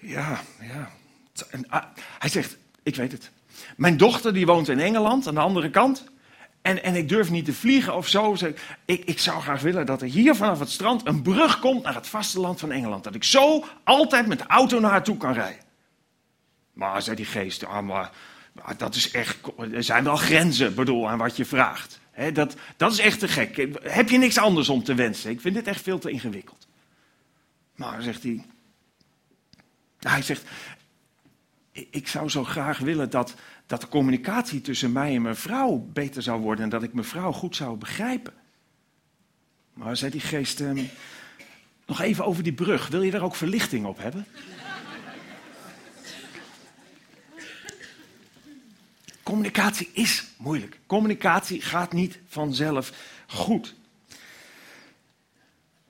[0.00, 0.90] ja, ja.
[1.68, 1.84] Ah,
[2.18, 3.30] hij zegt, ik weet het.
[3.76, 6.04] Mijn dochter die woont in Engeland, aan de andere kant.
[6.66, 8.36] En, en ik durf niet te vliegen of zo.
[8.84, 11.94] Ik, ik zou graag willen dat er hier vanaf het strand een brug komt naar
[11.94, 13.04] het vasteland van Engeland.
[13.04, 15.64] Dat ik zo altijd met de auto naar toe kan rijden.
[16.72, 18.10] Maar, zei die geest, ah, maar,
[18.76, 19.38] dat is echt,
[19.72, 22.00] er zijn wel grenzen, bedoel, aan wat je vraagt.
[22.32, 23.68] Dat, dat is echt te gek.
[23.82, 25.30] Heb je niks anders om te wensen?
[25.30, 26.66] Ik vind dit echt veel te ingewikkeld.
[27.74, 28.44] Maar, zegt hij,
[29.98, 30.42] hij zegt,
[31.90, 33.34] ik- zou zo graag willen dat,
[33.66, 37.06] dat de communicatie tussen mij en mijn vrouw beter zou worden en dat ik mijn
[37.06, 38.32] vrouw goed zou begrijpen.
[39.72, 40.82] Maar zei die geest, ehm,
[41.86, 44.26] nog even over die brug, wil je daar ook verlichting op hebben?
[49.22, 50.78] Communicatie is moeilijk.
[50.86, 52.92] Communicatie gaat niet vanzelf
[53.26, 53.74] goed.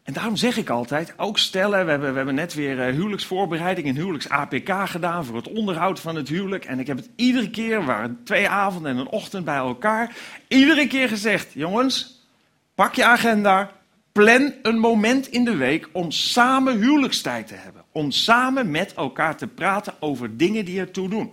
[0.06, 3.88] En daarom zeg ik altijd, ook stellen, we hebben, we hebben net weer eh, huwelijksvoorbereiding
[3.88, 6.64] en huwelijks-APK gedaan voor het onderhoud van het huwelijk.
[6.64, 10.16] En ik heb het iedere keer, we waren twee avonden en een ochtend bij elkaar,
[10.48, 12.26] iedere keer gezegd, jongens,
[12.74, 13.70] pak je agenda,
[14.12, 17.82] plan een moment in de week om samen huwelijkstijd te hebben.
[17.92, 21.32] Om samen met elkaar te praten over dingen die ertoe doen.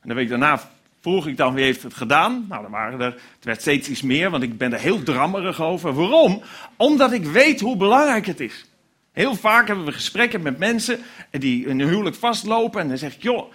[0.00, 0.60] En de week daarna
[1.00, 2.46] vroeg ik dan wie heeft het gedaan.
[2.48, 5.62] Nou, dan waren er, het werd steeds iets meer, want ik ben er heel drammerig
[5.62, 5.94] over.
[5.94, 6.42] Waarom?
[6.76, 8.64] Omdat ik weet hoe belangrijk het is.
[9.12, 10.98] Heel vaak hebben we gesprekken met mensen
[11.30, 12.80] die een huwelijk vastlopen.
[12.80, 13.52] En dan zeg ik, joh,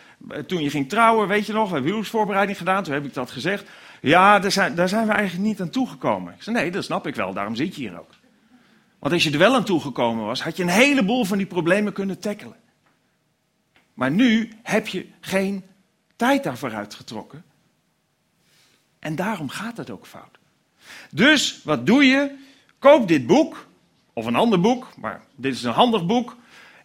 [0.48, 2.84] toen je ging trouwen, weet je nog, we hebben huwelijksvoorbereiding gedaan.
[2.84, 3.70] Toen heb ik dat gezegd.
[4.02, 6.34] Ja, daar zijn, daar zijn we eigenlijk niet aan toegekomen.
[6.34, 8.10] Ik zei, nee, dat snap ik wel, daarom zit je hier ook.
[9.00, 11.94] Want als je er wel aan toegekomen was, had je een heleboel van die problemen
[11.94, 12.56] kunnen tackelen.
[13.94, 15.64] Maar nu heb je geen
[16.16, 17.44] tijd daarvoor uitgetrokken.
[19.00, 20.38] En daarom gaat het ook fout.
[21.12, 22.36] Dus wat doe je?
[22.80, 23.68] Koop dit boek,
[24.14, 26.36] of een ander boek, maar dit is een handig boek.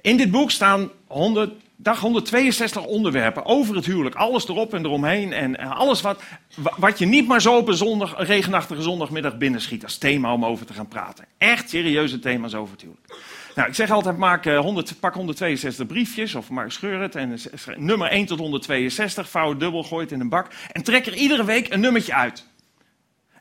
[0.01, 4.15] In dit boek staan 100, dag 162 onderwerpen over het huwelijk.
[4.15, 5.33] Alles erop en eromheen.
[5.33, 6.23] En alles wat,
[6.57, 10.33] wa- wat je niet maar zo op een, zondag, een regenachtige zondagmiddag binnenschiet als thema
[10.33, 11.25] om over te gaan praten.
[11.39, 13.15] Echt serieuze thema's over het huwelijk.
[13.55, 17.15] Nou, ik zeg altijd, maak, eh, 100, pak 162 briefjes, of maar scheur het.
[17.15, 17.39] En
[17.77, 20.53] nummer 1 tot 162, vouw het dubbel, gooi het in een bak.
[20.73, 22.47] En trek er iedere week een nummertje uit.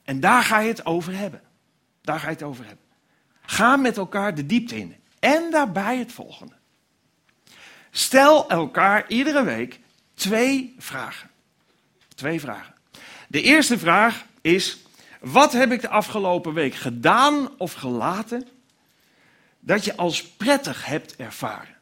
[0.04, 1.42] En daar ga je het over hebben.
[2.02, 2.86] Daar ga je het over hebben.
[3.42, 4.96] Ga met elkaar de diepte in.
[5.20, 6.54] En daarbij het volgende.
[7.92, 9.80] Stel elkaar iedere week
[10.14, 11.30] twee vragen.
[12.16, 12.74] Twee vragen.
[13.28, 14.78] De eerste vraag is:
[15.20, 18.48] wat heb ik de afgelopen week gedaan of gelaten
[19.60, 21.78] dat je als prettig hebt ervaren?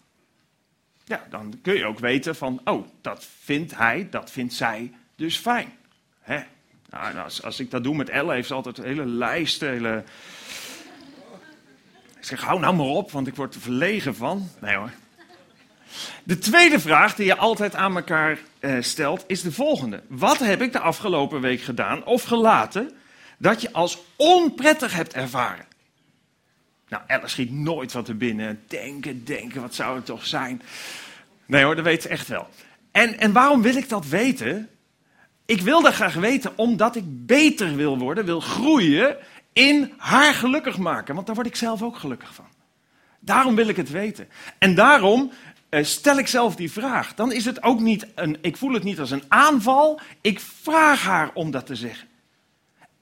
[1.05, 5.37] Ja, dan kun je ook weten van, oh, dat vindt hij, dat vindt zij dus
[5.37, 5.73] fijn.
[6.21, 6.39] Hè?
[6.89, 9.61] Nou, als, als ik dat doe met Elle, heeft ze altijd een hele lijst.
[9.61, 10.03] Hele...
[12.17, 14.49] Ik zeg, hou nou maar op, want ik word er verlegen van.
[14.61, 14.91] Nee hoor.
[16.23, 20.03] De tweede vraag die je altijd aan elkaar eh, stelt is de volgende.
[20.07, 22.91] Wat heb ik de afgelopen week gedaan of gelaten
[23.37, 25.65] dat je als onprettig hebt ervaren?
[26.87, 28.61] Nou, Elle schiet nooit wat er binnen.
[28.67, 30.61] Denken, denken, wat zou het toch zijn?
[31.45, 32.47] Nee hoor, dat weet ze echt wel.
[32.91, 34.69] En, en waarom wil ik dat weten?
[35.45, 39.17] Ik wil dat graag weten omdat ik beter wil worden, wil groeien
[39.53, 41.15] in haar gelukkig maken.
[41.15, 42.47] Want daar word ik zelf ook gelukkig van.
[43.19, 44.27] Daarom wil ik het weten.
[44.57, 45.31] En daarom
[45.69, 47.13] eh, stel ik zelf die vraag.
[47.13, 49.99] Dan is het ook niet een, ik voel het niet als een aanval.
[50.21, 52.07] Ik vraag haar om dat te zeggen.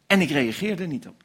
[0.08, 1.25] En ik reageer er niet op.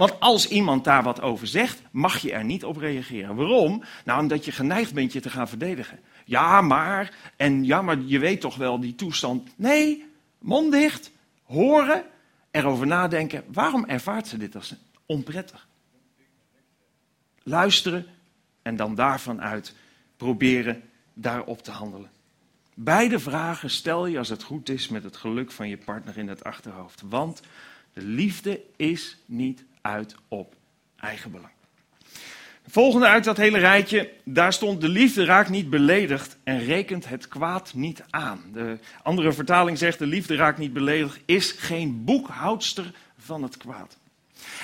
[0.00, 3.36] Want als iemand daar wat over zegt, mag je er niet op reageren.
[3.36, 3.82] Waarom?
[4.04, 6.00] Nou, omdat je geneigd bent je te gaan verdedigen.
[6.24, 9.50] Ja, maar, en ja, maar je weet toch wel die toestand.
[9.56, 10.06] Nee,
[10.38, 11.10] mond dicht,
[11.44, 12.04] horen,
[12.50, 13.44] erover nadenken.
[13.52, 14.74] Waarom ervaart ze dit als
[15.06, 15.68] onprettig?
[17.42, 18.06] Luisteren
[18.62, 19.74] en dan daarvan uit
[20.16, 20.82] proberen
[21.14, 22.10] daarop te handelen.
[22.74, 26.28] Beide vragen stel je als het goed is met het geluk van je partner in
[26.28, 27.02] het achterhoofd.
[27.08, 27.40] Want
[27.92, 30.54] de liefde is niet uit op
[30.96, 31.52] eigen belang.
[32.64, 37.08] De volgende uit dat hele rijtje, daar stond de liefde raakt niet beledigd en rekent
[37.08, 38.42] het kwaad niet aan.
[38.52, 43.98] De andere vertaling zegt de liefde raakt niet beledigd, is geen boekhoudster van het kwaad.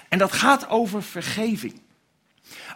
[0.09, 1.81] En dat gaat over vergeving.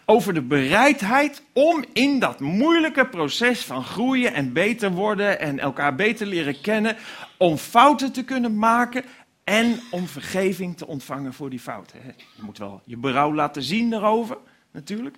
[0.04, 5.94] Over de bereidheid om in dat moeilijke proces van groeien en beter worden en elkaar
[5.94, 6.96] beter leren kennen,
[7.36, 9.04] om fouten te kunnen maken
[9.50, 12.00] en om vergeving te ontvangen voor die fouten.
[12.16, 14.36] Je moet wel je berouw laten zien daarover,
[14.70, 15.16] natuurlijk.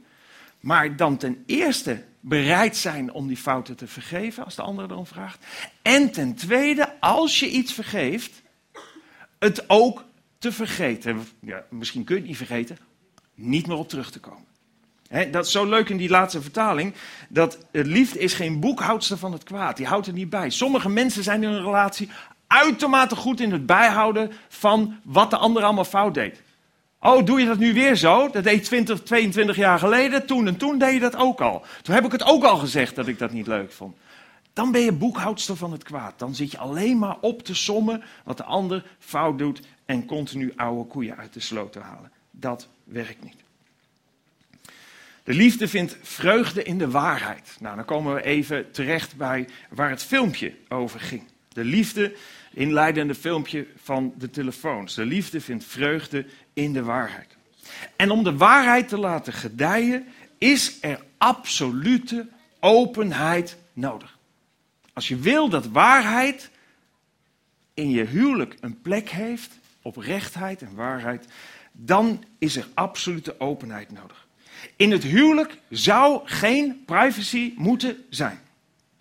[0.61, 5.07] Maar dan ten eerste bereid zijn om die fouten te vergeven, als de ander erom
[5.07, 5.47] vraagt.
[5.83, 8.43] En ten tweede, als je iets vergeeft,
[9.39, 10.05] het ook
[10.39, 11.27] te vergeten.
[11.41, 12.79] Ja, misschien kun je het niet vergeten,
[13.35, 14.47] niet meer op terug te komen.
[15.31, 16.95] dat is zo leuk in die laatste vertaling.
[17.29, 19.77] Dat liefde is geen boekhoudster van het kwaad.
[19.77, 20.51] Die houdt er niet bij.
[20.51, 22.09] Sommige mensen zijn in een relatie
[22.53, 26.43] uitermate goed in het bijhouden van wat de ander allemaal fout deed.
[27.01, 28.29] Oh, doe je dat nu weer zo?
[28.31, 30.27] Dat deed 20, 22 jaar geleden.
[30.27, 31.65] Toen en toen deed je dat ook al.
[31.83, 33.97] Toen heb ik het ook al gezegd dat ik dat niet leuk vond.
[34.53, 36.19] Dan ben je boekhoudster van het kwaad.
[36.19, 40.53] Dan zit je alleen maar op te sommen wat de ander fout doet en continu
[40.57, 42.11] oude koeien uit de sloot te halen.
[42.31, 43.43] Dat werkt niet.
[45.25, 47.57] De liefde vindt vreugde in de waarheid.
[47.61, 51.23] Nou, dan komen we even terecht bij waar het filmpje over ging.
[51.53, 52.15] De liefde,
[52.53, 54.95] inleidende filmpje van de telefoons.
[54.95, 57.37] De liefde vindt vreugde in de waarheid.
[57.97, 60.07] En om de waarheid te laten gedijen,
[60.39, 62.29] is er absolute
[62.61, 64.19] openheid nodig.
[64.93, 66.51] Als je wil dat waarheid
[67.75, 69.51] in je huwelijk een plek heeft,
[69.83, 71.27] oprechtheid en waarheid,
[71.73, 74.27] dan is er absolute openheid nodig.
[74.77, 78.41] In het huwelijk zou geen privacy moeten zijn.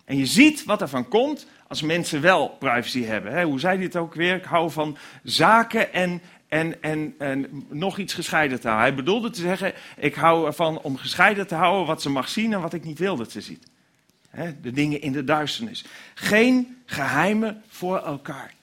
[0.04, 3.42] En je ziet wat er van komt als mensen wel privacy hebben.
[3.42, 4.34] Hoe zei dit ook weer?
[4.34, 8.86] Ik hou van zaken en, en, en, en nog iets gescheiden te houden.
[8.86, 12.52] Hij bedoelde te zeggen, ik hou ervan om gescheiden te houden wat ze mag zien
[12.52, 13.66] en wat ik niet wil dat ze ziet.
[14.62, 15.84] De dingen in de duisternis.
[16.14, 18.54] Geen geheimen voor elkaar.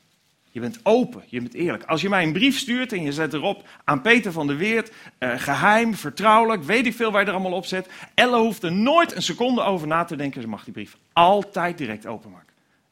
[0.51, 1.83] Je bent open, je bent eerlijk.
[1.83, 4.91] Als je mij een brief stuurt en je zet erop aan Peter van der Weert,
[5.17, 7.89] eh, geheim, vertrouwelijk, weet ik veel waar je er allemaal op zet.
[8.13, 11.77] Elle hoeft er nooit een seconde over na te denken, ze mag die brief altijd
[11.77, 12.48] direct openmaken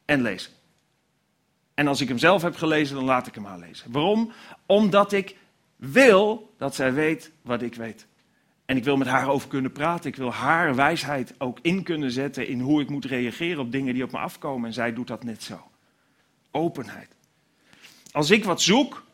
[0.08, 0.52] en lezen.
[1.74, 3.92] En als ik hem zelf heb gelezen, dan laat ik hem haar lezen.
[3.92, 4.32] Waarom?
[4.66, 5.36] Omdat ik
[5.76, 8.06] wil dat zij weet wat ik weet.
[8.64, 10.10] En ik wil met haar over kunnen praten.
[10.10, 13.94] Ik wil haar wijsheid ook in kunnen zetten in hoe ik moet reageren op dingen
[13.94, 14.66] die op me afkomen.
[14.66, 15.70] En zij doet dat net zo.
[16.50, 17.08] Openheid.
[18.12, 19.04] Als ik wat zoek,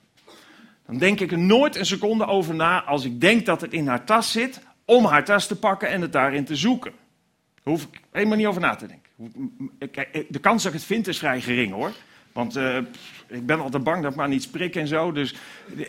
[0.86, 3.86] dan denk ik er nooit een seconde over na als ik denk dat het in
[3.86, 6.92] haar tas zit, om haar tas te pakken en het daarin te zoeken.
[7.54, 9.03] Daar hoef ik helemaal niet over na te denken.
[9.90, 11.92] Kijk, de kans dat ik het vind is vrij gering hoor.
[12.32, 12.76] Want uh,
[13.26, 15.12] ik ben altijd bang dat ik maar niet prik en zo.
[15.12, 15.34] Dus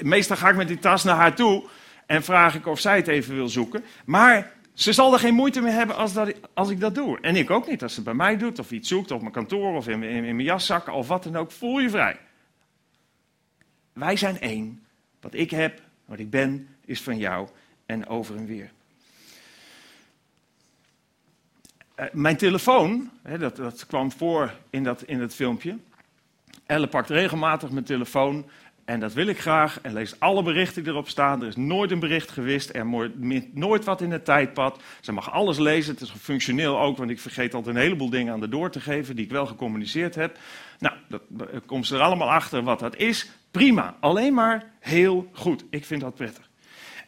[0.01, 1.63] meestal ga ik met die tas naar haar toe
[2.05, 3.83] en vraag ik of zij het even wil zoeken.
[4.05, 7.19] Maar ze zal er geen moeite mee hebben als, dat, als ik dat doe.
[7.21, 7.83] En ik ook niet.
[7.83, 10.23] Als ze het bij mij doet of iets zoekt op mijn kantoor of in, in,
[10.23, 12.17] in mijn jaszak of wat dan ook, voel je vrij.
[13.93, 14.85] Wij zijn één.
[15.21, 17.47] Wat ik heb, wat ik ben, is van jou
[17.85, 18.71] en over en weer.
[21.99, 25.77] Uh, mijn telefoon, hè, dat, dat, kwam voor in, dat, in het filmpje.
[26.65, 28.45] Elle pakt regelmatig mijn telefoon
[28.85, 29.79] En dat wil ik graag.
[29.81, 31.41] En lees alle berichten die erop staan.
[31.41, 32.75] Er is nooit een bericht gewist.
[32.75, 33.13] Er wordt
[33.53, 34.81] nooit wat in het tijdpad.
[35.01, 35.93] Ze mag alles lezen.
[35.93, 38.79] Het is functioneel ook, want ik vergeet altijd een heleboel dingen aan de door te
[38.79, 40.37] geven die ik wel gecommuniceerd heb.
[40.79, 43.31] Nou, dat, dat komt ze er allemaal achter wat dat is.
[43.51, 43.95] Prima.
[43.99, 45.65] Alleen maar heel goed.
[45.69, 46.44] Ik vind dat prettig.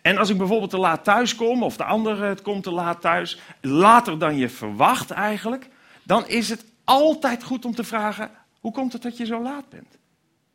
[0.08, 3.02] En als ik bijvoorbeeld te laat thuis kom, of de ander het komt te laat
[3.02, 5.70] thuis, later dan je verwacht eigenlijk,
[6.04, 9.70] dan is het altijd goed om te vragen: hoe komt het dat je zo laat
[9.70, 9.98] bent?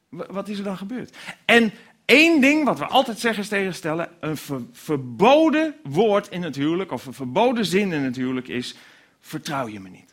[0.09, 1.17] Wat is er dan gebeurd?
[1.45, 1.73] En
[2.05, 6.91] één ding wat we altijd zeggen is tegenstellen: een ver- verboden woord in het huwelijk,
[6.93, 8.77] of een verboden zin in het huwelijk is:
[9.21, 10.13] vertrouw je me niet.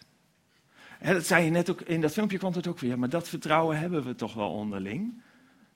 [1.02, 3.80] Dat zei je net ook, in dat filmpje kwam het ook weer, maar dat vertrouwen
[3.80, 5.22] hebben we toch wel onderling.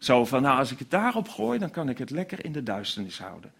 [0.03, 2.63] Zo van, nou, als ik het daarop gooi, dan kan ik het lekker in de
[2.63, 3.51] duisternis houden.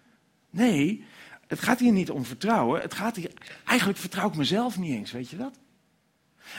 [0.50, 1.04] Nee,
[1.46, 2.80] het gaat hier niet om vertrouwen.
[2.80, 3.30] Het gaat hier,
[3.64, 5.58] eigenlijk vertrouw ik mezelf niet eens, weet je dat?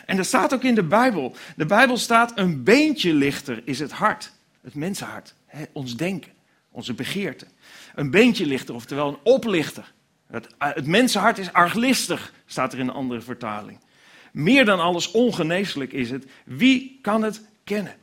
[0.06, 1.36] En dat staat ook in de Bijbel.
[1.56, 4.32] De Bijbel staat, een beentje lichter is het hart.
[4.62, 6.32] Het mensenhart, hè, ons denken,
[6.72, 7.46] onze begeerte.
[7.96, 9.94] Een beentje lichter, oftewel een oplichter.
[10.28, 13.80] Het, eh, het mensenhart is arglistig, staat er in een andere vertaling.
[14.32, 16.26] Meer dan alles ongeneeslijk is het.
[16.46, 17.96] Wie kan het kennen?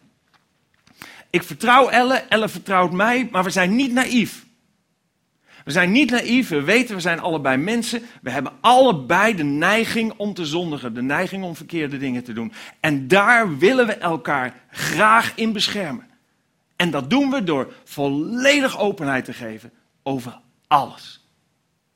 [1.33, 4.45] Ik vertrouw Elle, Elle vertrouwt mij, maar we zijn niet naïef.
[5.65, 8.03] We zijn niet naïef, we weten, we zijn allebei mensen.
[8.23, 12.53] We hebben allebei de neiging om te zondigen, de neiging om verkeerde dingen te doen.
[12.81, 16.07] En daar willen we elkaar graag in beschermen.
[16.77, 19.73] En dat doen we door volledig openheid te geven
[20.03, 21.27] over alles.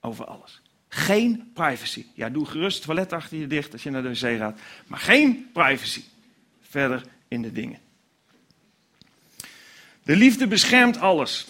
[0.00, 0.62] Over alles.
[0.88, 2.06] Geen privacy.
[2.14, 4.58] Ja, doe gerust het toilet achter je dicht als je naar de wc gaat.
[4.86, 6.02] Maar geen privacy.
[6.60, 7.78] Verder in de dingen.
[10.06, 11.46] De liefde beschermt alles.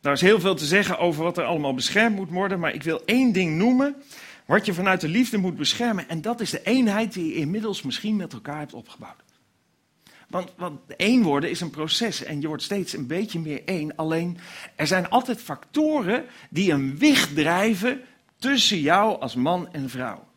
[0.00, 2.82] Daar is heel veel te zeggen over wat er allemaal beschermd moet worden, maar ik
[2.82, 3.94] wil één ding noemen
[4.46, 6.08] wat je vanuit de liefde moet beschermen.
[6.08, 9.22] En dat is de eenheid die je inmiddels misschien met elkaar hebt opgebouwd.
[10.28, 13.96] Want, want één worden is een proces en je wordt steeds een beetje meer één.
[13.96, 14.38] Alleen
[14.76, 18.00] er zijn altijd factoren die een wicht drijven
[18.38, 20.28] tussen jou als man en vrouw.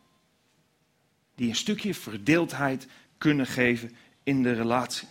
[1.34, 2.86] Die een stukje verdeeldheid
[3.18, 5.08] kunnen geven in de relatie.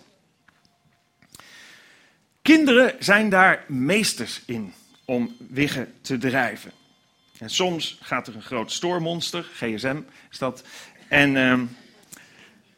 [2.48, 4.74] Kinderen zijn daar meesters in
[5.06, 6.72] om wiggen te drijven.
[7.38, 9.98] En soms gaat er een groot stoormonster, GSM
[10.32, 10.64] is dat.
[11.08, 11.66] En ehm,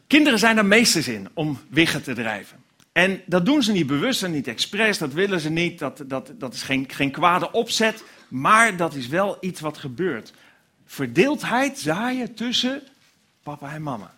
[0.07, 2.63] kinderen zijn daar meesters in om wiggen te drijven.
[2.91, 6.31] En dat doen ze niet bewust en niet expres, dat willen ze niet, dat, dat,
[6.37, 10.33] dat is geen, geen kwade opzet, maar dat is wel iets wat gebeurt.
[10.85, 12.81] Verdeeldheid zaaien tussen
[13.43, 14.15] papa en mama.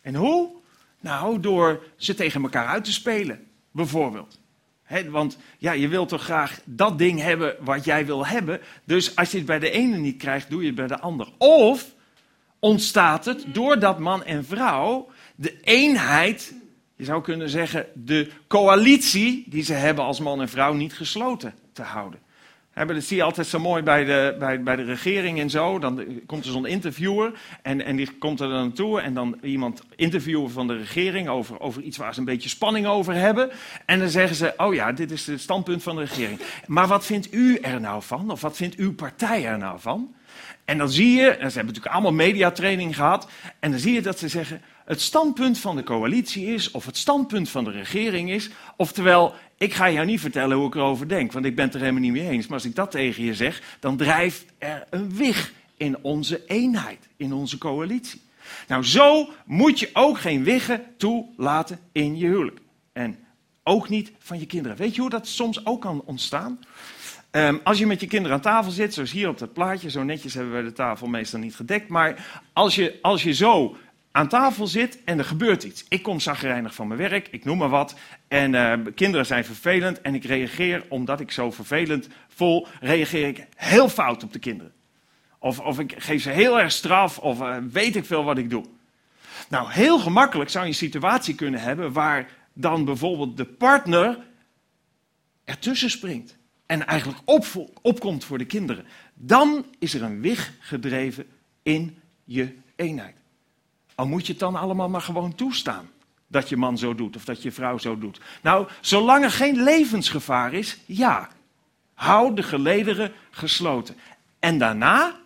[0.00, 0.50] En hoe?
[1.00, 4.39] Nou, door ze tegen elkaar uit te spelen, bijvoorbeeld.
[5.10, 8.60] Want ja, je wilt toch graag dat ding hebben wat jij wil hebben.
[8.84, 11.28] Dus als je het bij de ene niet krijgt, doe je het bij de ander.
[11.38, 11.94] Of
[12.58, 16.54] ontstaat het doordat man en vrouw de eenheid,
[16.96, 21.54] je zou kunnen zeggen de coalitie die ze hebben als man en vrouw niet gesloten
[21.72, 22.20] te houden.
[22.86, 25.78] Maar dat zie je altijd zo mooi bij de, bij, bij de regering en zo.
[25.78, 29.82] Dan komt er zo'n interviewer en, en die komt er dan naartoe en dan iemand
[29.96, 33.50] interviewen van de regering over, over iets waar ze een beetje spanning over hebben.
[33.86, 36.40] En dan zeggen ze, oh ja, dit is het standpunt van de regering.
[36.66, 38.30] Maar wat vindt u er nou van?
[38.30, 40.14] Of wat vindt uw partij er nou van?
[40.64, 43.28] En dan zie je, en ze hebben natuurlijk allemaal mediatraining gehad,
[43.58, 46.96] en dan zie je dat ze zeggen, het standpunt van de coalitie is, of het
[46.96, 51.32] standpunt van de regering is, oftewel, ik ga jou niet vertellen hoe ik erover denk,
[51.32, 52.46] want ik ben het er helemaal niet mee eens.
[52.46, 57.08] Maar als ik dat tegen je zeg, dan drijft er een wig in onze eenheid,
[57.16, 58.20] in onze coalitie.
[58.68, 62.60] Nou, zo moet je ook geen wiggen toelaten in je huwelijk.
[62.92, 63.18] En
[63.62, 64.76] ook niet van je kinderen.
[64.76, 66.60] Weet je hoe dat soms ook kan ontstaan?
[67.30, 70.02] Ehm, als je met je kinderen aan tafel zit, zoals hier op dat plaatje, zo
[70.02, 71.88] netjes hebben we de tafel meestal niet gedekt.
[71.88, 73.76] Maar als je, als je zo
[74.12, 75.84] aan tafel zit en er gebeurt iets.
[75.88, 77.94] Ik kom zagrijnig van mijn werk, ik noem maar wat.
[78.28, 83.46] En eh, kinderen zijn vervelend en ik reageer, omdat ik zo vervelend voel, reageer ik
[83.56, 84.72] heel fout op de kinderen.
[85.38, 88.50] Of, of ik geef ze heel erg straf, of eh, weet ik veel wat ik
[88.50, 88.64] doe.
[89.48, 94.18] Nou, heel gemakkelijk zou je een situatie kunnen hebben waar dan bijvoorbeeld de partner
[95.44, 96.38] ertussen springt.
[96.66, 97.20] En eigenlijk
[97.82, 98.84] opkomt voor de kinderen.
[99.14, 101.26] Dan is er een wig gedreven
[101.62, 103.19] in je eenheid.
[104.00, 105.90] Al moet je het dan allemaal maar gewoon toestaan.
[106.26, 108.20] Dat je man zo doet of dat je vrouw zo doet.
[108.42, 111.28] Nou, zolang er geen levensgevaar is, ja.
[111.94, 113.96] Hou de gelederen gesloten.
[114.38, 115.20] En daarna,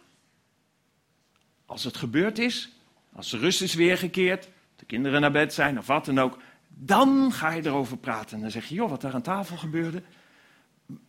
[1.67, 2.69] als het gebeurd is,
[3.13, 7.33] als de rust is weergekeerd, de kinderen naar bed zijn of wat dan ook, dan
[7.33, 8.37] ga je erover praten.
[8.37, 10.03] En dan zeg je, joh, wat daar aan tafel gebeurde,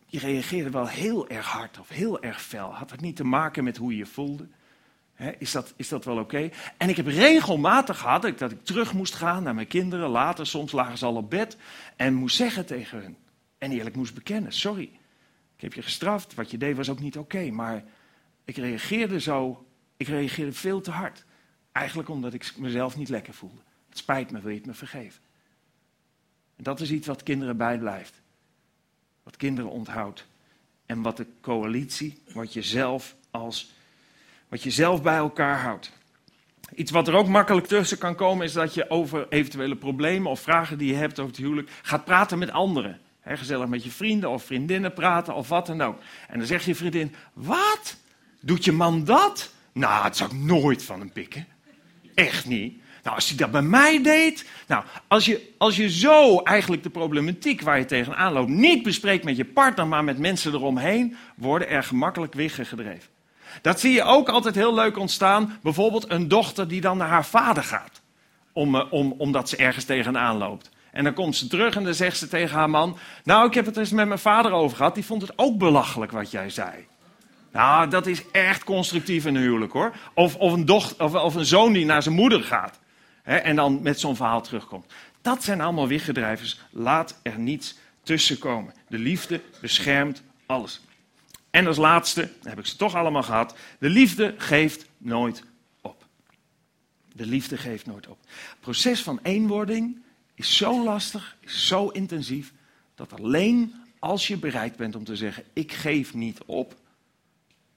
[0.06, 2.74] je reageerde wel heel erg hard of heel erg fel.
[2.74, 4.46] Had het niet te maken met hoe je je voelde?
[5.38, 6.50] Is, dat, is dat wel oké?
[6.76, 10.08] En ik heb regelmatig gehad dat ik, dat ik terug moest gaan naar mijn kinderen.
[10.08, 11.56] Later, soms lagen ze al op bed.
[11.96, 13.16] En moest zeggen tegen hun:
[13.58, 14.90] En eerlijk moest bekennen, sorry.
[15.56, 17.50] Ik heb je gestraft, wat je deed was ook niet oké.
[17.50, 17.84] maar
[18.44, 21.24] ik reageerde zo, ik reageerde veel te hard.
[21.72, 23.60] Eigenlijk omdat ik mezelf niet lekker voelde.
[23.88, 25.22] Het spijt me, wil je het me vergeven?
[26.56, 28.20] En dat is iets wat kinderen bijblijft.
[29.22, 30.26] Wat kinderen onthoudt.
[30.86, 33.72] En wat de coalitie, wat je zelf als,
[34.48, 35.92] wat je zelf bij elkaar houdt.
[36.74, 40.40] Iets wat er ook makkelijk tussen kan komen is dat je over eventuele problemen of
[40.40, 43.00] vragen die je hebt over het huwelijk gaat praten met anderen.
[43.20, 45.98] He, gezellig met je vrienden of vriendinnen praten of wat dan ook.
[46.28, 47.96] En dan zegt je vriendin, wat?
[48.40, 49.50] Doet je man dat?
[49.72, 51.46] Nou, het zou ik nooit van hem pikken.
[52.14, 52.80] Echt niet.
[53.02, 54.44] Nou, als hij dat bij mij deed.
[54.66, 59.24] Nou, als je, als je zo eigenlijk de problematiek waar je tegenaan loopt niet bespreekt
[59.24, 63.08] met je partner, maar met mensen eromheen, worden er gemakkelijk wiggen gedreven.
[63.62, 65.58] Dat zie je ook altijd heel leuk ontstaan.
[65.62, 68.00] Bijvoorbeeld een dochter die dan naar haar vader gaat.
[68.52, 70.70] Om, eh, om, omdat ze ergens tegenaan loopt.
[70.92, 73.66] En dan komt ze terug en dan zegt ze tegen haar man: Nou, ik heb
[73.66, 74.94] het eens met mijn vader over gehad.
[74.94, 76.86] Die vond het ook belachelijk wat jij zei.
[77.52, 79.92] Nou, dat is echt constructief in een huwelijk hoor.
[80.14, 82.78] Of, of, een, dochter, of, of een zoon die naar zijn moeder gaat.
[83.22, 84.92] Hè, en dan met zo'n verhaal terugkomt.
[85.22, 86.60] Dat zijn allemaal wiggedrijvers.
[86.70, 88.74] Laat er niets tussen komen.
[88.88, 90.80] De liefde beschermt alles.
[91.56, 93.56] En als laatste, heb ik ze toch allemaal gehad.
[93.78, 95.42] De liefde geeft nooit
[95.80, 96.06] op.
[97.12, 98.18] De liefde geeft nooit op.
[98.26, 100.02] Het proces van eenwording
[100.34, 102.52] is zo lastig, zo intensief,
[102.94, 106.74] dat alleen als je bereid bent om te zeggen: Ik geef niet op,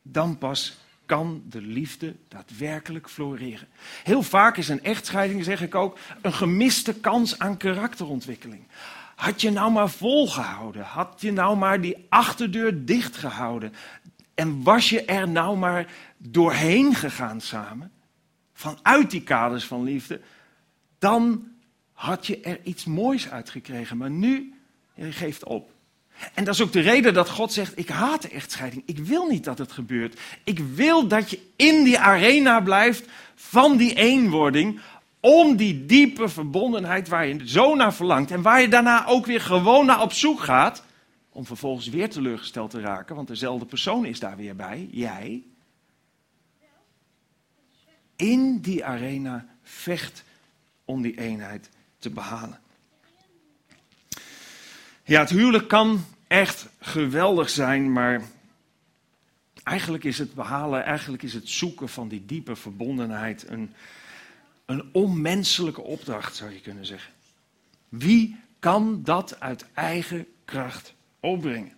[0.01, 3.67] dan pas kan de liefde daadwerkelijk floreren.
[4.03, 8.63] Heel vaak is een echtscheiding, zeg ik ook, een gemiste kans aan karakterontwikkeling.
[9.19, 10.83] Had je nou maar volgehouden?
[10.83, 13.73] Had je nou maar die achterdeur dichtgehouden?
[14.35, 17.91] En was je er nou maar doorheen gegaan samen?
[18.53, 20.21] Vanuit die kaders van liefde?
[20.99, 21.47] Dan
[21.93, 23.97] had je er iets moois uitgekregen.
[23.97, 24.53] Maar nu,
[24.93, 25.71] je geeft op.
[26.33, 28.83] En dat is ook de reden dat God zegt: Ik haat de echtscheiding.
[28.85, 30.19] Ik wil niet dat het gebeurt.
[30.43, 33.05] Ik wil dat je in die arena blijft
[33.35, 34.79] van die eenwording.
[35.19, 38.31] Om die diepe verbondenheid waar je zo naar verlangt.
[38.31, 40.83] En waar je daarna ook weer gewoon naar op zoek gaat.
[41.29, 43.15] Om vervolgens weer teleurgesteld te raken.
[43.15, 44.87] Want dezelfde persoon is daar weer bij.
[44.91, 45.43] Jij.
[48.15, 50.23] In die arena vecht
[50.85, 52.59] om die eenheid te behalen.
[55.03, 58.21] Ja, het huwelijk kan echt geweldig zijn, maar
[59.63, 63.73] eigenlijk is het behalen, eigenlijk is het zoeken van die diepe verbondenheid een,
[64.69, 67.13] een onmenselijke opdracht, zou je kunnen zeggen.
[67.89, 71.73] Wie kan dat uit eigen kracht opbrengen?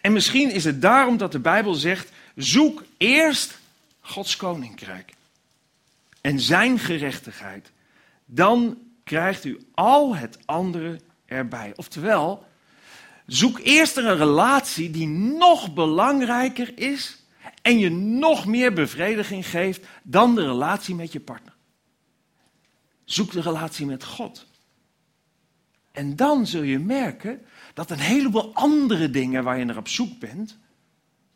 [0.00, 3.58] En misschien is het daarom dat de Bijbel zegt: zoek eerst
[4.00, 5.12] Gods koninkrijk
[6.20, 7.70] en zijn gerechtigheid.
[8.24, 11.72] Dan krijgt u al het andere erbij.
[11.76, 12.46] Oftewel,
[13.26, 17.22] zoek eerst een relatie die nog belangrijker is
[17.62, 21.49] en je nog meer bevrediging geeft dan de relatie met je partner.
[23.10, 24.46] Zoek de relatie met God.
[25.92, 27.40] En dan zul je merken
[27.74, 30.58] dat een heleboel andere dingen waar je naar op zoek bent,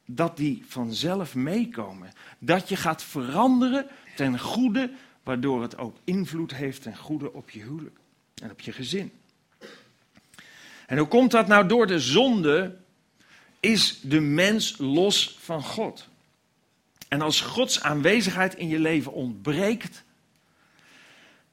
[0.07, 2.13] dat die vanzelf meekomen.
[2.39, 4.91] Dat je gaat veranderen ten goede,
[5.23, 7.99] waardoor het ook invloed heeft ten goede op je huwelijk
[8.43, 9.13] en op je gezin.
[10.87, 11.69] En hoe komt dat nou?
[11.69, 12.77] Door de zonde
[13.61, 16.09] is de mens los van God.
[17.09, 20.04] En als Gods aanwezigheid in je leven ontbreekt,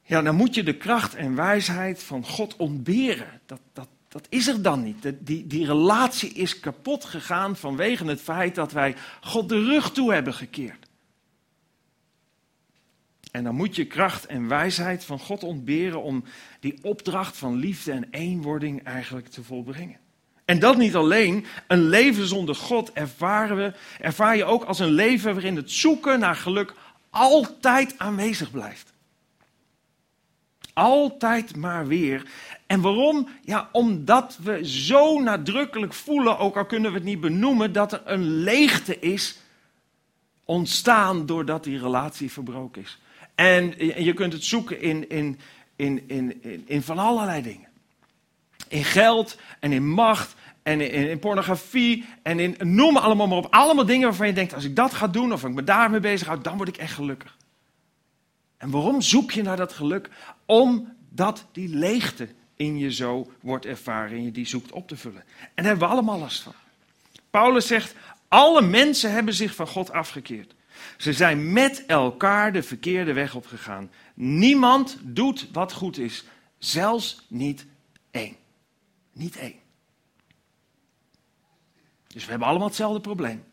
[0.02, 3.40] ja, dan moet je de kracht en wijsheid van God ontberen.
[3.46, 5.12] Dat, dat, dat is er dan niet.
[5.18, 10.12] Die, die relatie is kapot gegaan vanwege het feit dat wij God de rug toe
[10.12, 10.90] hebben gekeerd.
[13.30, 16.24] En dan moet je kracht en wijsheid van God ontberen om
[16.60, 19.96] die opdracht van liefde en eenwording eigenlijk te volbrengen.
[20.44, 24.90] En dat niet alleen, een leven zonder God ervaren we, ervaar je ook als een
[24.90, 26.74] leven waarin het zoeken naar geluk
[27.10, 28.91] altijd aanwezig blijft.
[30.72, 32.26] Altijd maar weer.
[32.66, 33.28] En waarom?
[33.44, 38.02] Ja, omdat we zo nadrukkelijk voelen, ook al kunnen we het niet benoemen, dat er
[38.04, 39.38] een leegte is
[40.44, 42.98] ontstaan doordat die relatie verbroken is.
[43.34, 45.38] En je kunt het zoeken in, in,
[45.76, 47.68] in, in, in van allerlei dingen.
[48.68, 53.46] In geld en in macht en in, in, pornografie en in, noem allemaal maar op.
[53.50, 56.26] Allemaal dingen waarvan je denkt, als ik dat ga doen of ik me daarmee bezig
[56.26, 57.36] houd, dan word ik echt gelukkig.
[58.62, 60.10] En waarom zoek je naar dat geluk?
[60.46, 65.22] Omdat die leegte in je zo wordt ervaren en je die zoekt op te vullen.
[65.38, 66.52] En daar hebben we allemaal last van.
[67.30, 67.94] Paulus zegt,
[68.28, 70.54] alle mensen hebben zich van God afgekeerd.
[70.96, 73.90] Ze zijn met elkaar de verkeerde weg opgegaan.
[74.14, 76.24] Niemand doet wat goed is,
[76.58, 77.66] zelfs niet
[78.10, 78.36] één.
[79.12, 79.58] Niet één.
[82.06, 83.44] Dus we hebben allemaal hetzelfde probleem.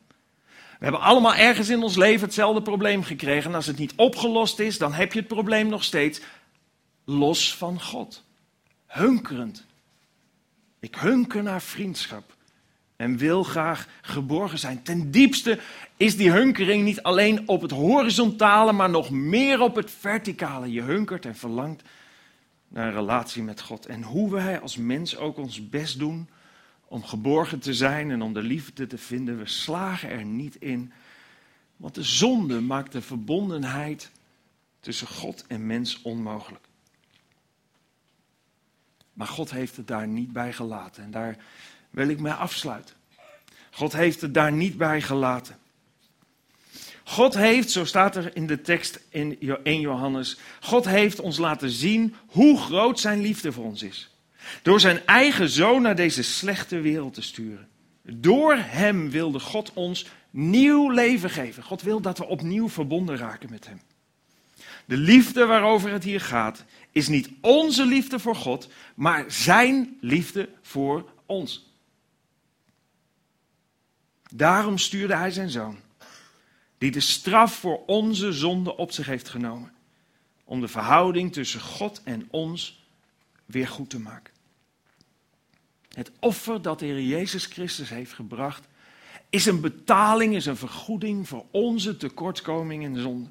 [0.79, 3.49] We hebben allemaal ergens in ons leven hetzelfde probleem gekregen.
[3.49, 6.21] En als het niet opgelost is, dan heb je het probleem nog steeds
[7.05, 8.23] los van God.
[8.85, 9.65] Hunkerend.
[10.79, 12.35] Ik hunker naar vriendschap
[12.95, 14.83] en wil graag geborgen zijn.
[14.83, 15.59] Ten diepste
[15.97, 20.71] is die hunkering niet alleen op het horizontale, maar nog meer op het verticale.
[20.71, 21.83] Je hunkert en verlangt
[22.67, 23.85] naar een relatie met God.
[23.85, 26.29] En hoe wij als mens ook ons best doen
[26.89, 30.91] om geborgen te zijn en om de liefde te vinden, we slagen er niet in.
[31.77, 34.11] Want de zonde maakt de verbondenheid
[34.79, 36.65] tussen God en mens onmogelijk.
[39.13, 41.03] Maar God heeft het daar niet bij gelaten.
[41.03, 41.37] En daar
[41.89, 42.95] wil ik mij afsluiten.
[43.71, 45.57] God heeft het daar niet bij gelaten.
[47.03, 51.69] God heeft, zo staat er in de tekst in 1 Johannes, God heeft ons laten
[51.69, 54.09] zien hoe groot zijn liefde voor ons is.
[54.61, 57.67] Door zijn eigen zoon naar deze slechte wereld te sturen.
[58.03, 61.63] Door hem wilde God ons nieuw leven geven.
[61.63, 63.81] God wil dat we opnieuw verbonden raken met hem.
[64.85, 70.49] De liefde waarover het hier gaat, is niet onze liefde voor God, maar zijn liefde
[70.61, 71.67] voor ons.
[74.33, 75.77] Daarom stuurde hij zijn zoon,
[76.77, 79.71] die de straf voor onze zonde op zich heeft genomen,
[80.43, 82.85] om de verhouding tussen God en ons
[83.45, 84.33] weer goed te maken.
[85.89, 88.67] Het offer dat de Heer Jezus Christus heeft gebracht,
[89.29, 93.29] is een betaling, is een vergoeding voor onze tekortkoming en zonde.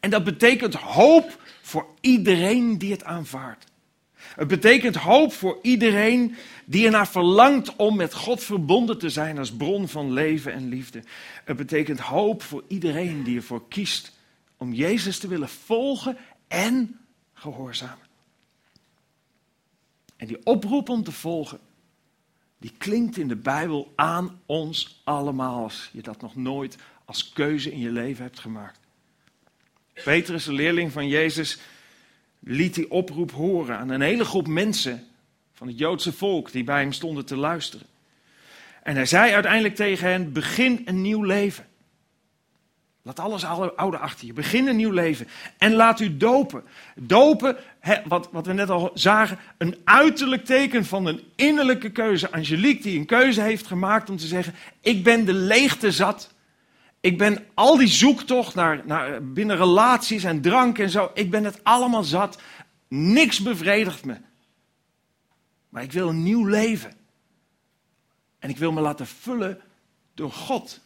[0.00, 3.70] En dat betekent hoop voor iedereen die het aanvaardt.
[4.14, 9.52] Het betekent hoop voor iedereen die ernaar verlangt om met God verbonden te zijn als
[9.52, 11.02] bron van leven en liefde.
[11.44, 14.12] Het betekent hoop voor iedereen die ervoor kiest
[14.56, 16.16] om Jezus te willen volgen
[16.48, 17.00] en
[17.34, 18.06] gehoorzamen.
[20.16, 21.58] En die oproep om te volgen,
[22.62, 27.72] die klinkt in de Bijbel aan ons allemaal als je dat nog nooit als keuze
[27.72, 28.78] in je leven hebt gemaakt.
[30.04, 31.58] Petrus, de leerling van Jezus,
[32.38, 35.06] liet die oproep horen aan een hele groep mensen
[35.52, 37.86] van het Joodse volk die bij hem stonden te luisteren.
[38.82, 41.66] En hij zei uiteindelijk tegen hen: begin een nieuw leven.
[43.04, 44.32] Laat alles oude achter je.
[44.32, 45.28] Begin een nieuw leven.
[45.58, 46.64] En laat u dopen.
[46.94, 47.56] Dopen,
[48.04, 52.30] wat, wat we net al zagen, een uiterlijk teken van een innerlijke keuze.
[52.30, 56.30] Angelique die een keuze heeft gemaakt om te zeggen: Ik ben de leegte zat.
[57.00, 61.10] Ik ben al die zoektocht naar, naar binnen relaties en drank en zo.
[61.14, 62.40] Ik ben het allemaal zat.
[62.88, 64.16] Niks bevredigt me.
[65.68, 66.92] Maar ik wil een nieuw leven.
[68.38, 69.60] En ik wil me laten vullen
[70.14, 70.80] door God.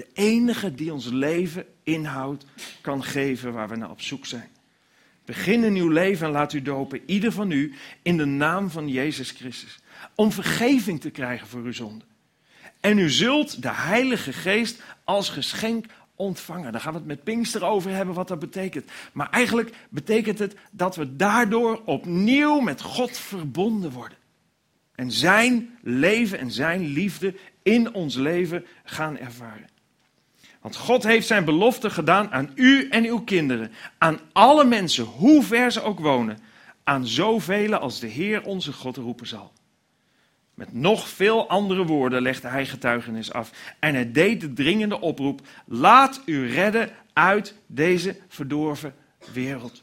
[0.00, 2.44] De enige die ons leven inhoud
[2.80, 4.48] kan geven waar we naar op zoek zijn.
[5.24, 8.88] Begin een nieuw leven en laat u dopen, ieder van u, in de naam van
[8.88, 9.78] Jezus Christus.
[10.14, 12.04] Om vergeving te krijgen voor uw zonde.
[12.80, 16.72] En u zult de Heilige Geest als geschenk ontvangen.
[16.72, 18.90] Daar gaan we het met Pinkster over hebben wat dat betekent.
[19.12, 24.18] Maar eigenlijk betekent het dat we daardoor opnieuw met God verbonden worden.
[24.94, 29.69] En zijn leven en zijn liefde in ons leven gaan ervaren.
[30.60, 35.42] Want God heeft zijn belofte gedaan aan u en uw kinderen, aan alle mensen, hoe
[35.42, 36.38] ver ze ook wonen,
[36.84, 39.52] aan zoveel als de Heer onze God roepen zal.
[40.54, 43.50] Met nog veel andere woorden legde hij getuigenis af.
[43.78, 48.94] En hij deed de dringende oproep: laat u redden uit deze verdorven
[49.32, 49.82] wereld.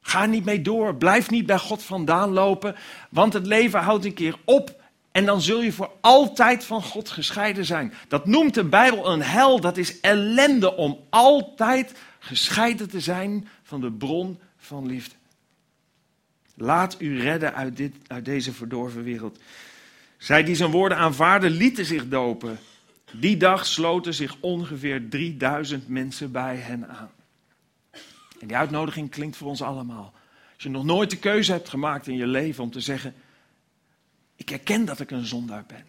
[0.00, 2.76] Ga niet mee door, blijf niet bij God vandaan lopen,
[3.10, 4.82] want het leven houdt een keer op
[5.16, 7.92] en dan zul je voor altijd van God gescheiden zijn.
[8.08, 13.80] Dat noemt de Bijbel een hel, dat is ellende om altijd gescheiden te zijn van
[13.80, 15.14] de bron van liefde.
[16.54, 19.38] Laat u redden uit, dit, uit deze verdorven wereld.
[20.18, 22.58] Zij die zijn woorden aanvaarden, lieten zich dopen.
[23.12, 27.10] Die dag sloten zich ongeveer 3000 mensen bij hen aan.
[28.40, 30.12] En die uitnodiging klinkt voor ons allemaal.
[30.54, 33.14] Als je nog nooit de keuze hebt gemaakt in je leven om te zeggen:
[34.36, 35.84] Ik herken dat ik een zondaar ben.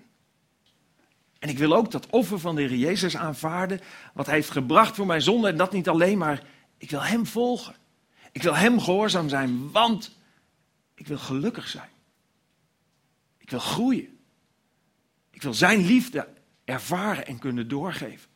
[1.39, 3.79] En ik wil ook dat offer van de Heer Jezus aanvaarden,
[4.13, 5.47] wat hij heeft gebracht voor mijn zonde.
[5.47, 6.43] En dat niet alleen maar,
[6.77, 7.75] ik wil Hem volgen.
[8.31, 10.15] Ik wil Hem gehoorzaam zijn, want
[10.95, 11.89] ik wil gelukkig zijn.
[13.37, 14.19] Ik wil groeien.
[15.31, 16.27] Ik wil Zijn liefde
[16.65, 18.29] ervaren en kunnen doorgeven.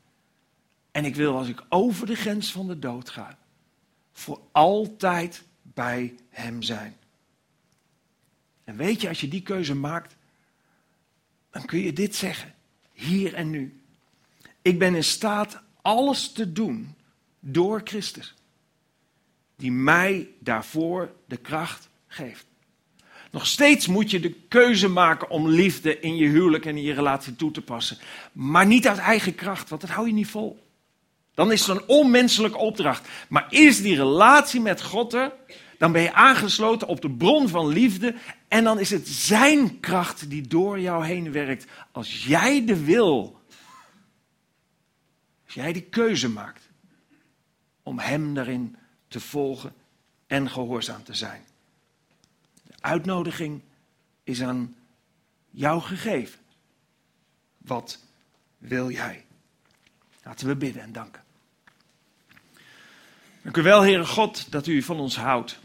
[0.91, 3.37] En ik wil als ik over de grens van de dood ga,
[4.11, 6.95] voor altijd bij Hem zijn.
[8.71, 10.15] En weet je, als je die keuze maakt,
[11.51, 12.53] dan kun je dit zeggen,
[12.93, 13.81] hier en nu.
[14.61, 16.95] Ik ben in staat alles te doen
[17.39, 18.33] door Christus,
[19.55, 22.45] die mij daarvoor de kracht geeft.
[23.31, 26.93] Nog steeds moet je de keuze maken om liefde in je huwelijk en in je
[26.93, 27.97] relatie toe te passen.
[28.31, 30.63] Maar niet uit eigen kracht, want dat hou je niet vol.
[31.33, 33.07] Dan is het een onmenselijke opdracht.
[33.29, 35.31] Maar is die relatie met God er,
[35.81, 38.15] dan ben je aangesloten op de bron van liefde.
[38.47, 41.65] En dan is het zijn kracht die door jou heen werkt.
[41.91, 43.41] Als jij de wil,
[45.45, 46.69] als jij de keuze maakt
[47.83, 48.75] om hem daarin
[49.07, 49.73] te volgen
[50.27, 51.43] en gehoorzaam te zijn.
[52.63, 53.61] De uitnodiging
[54.23, 54.75] is aan
[55.49, 56.39] jou gegeven.
[57.57, 57.99] Wat
[58.57, 59.25] wil jij?
[60.23, 61.23] Laten we bidden en danken.
[63.41, 65.59] Dank u wel, Heere God, dat u van ons houdt.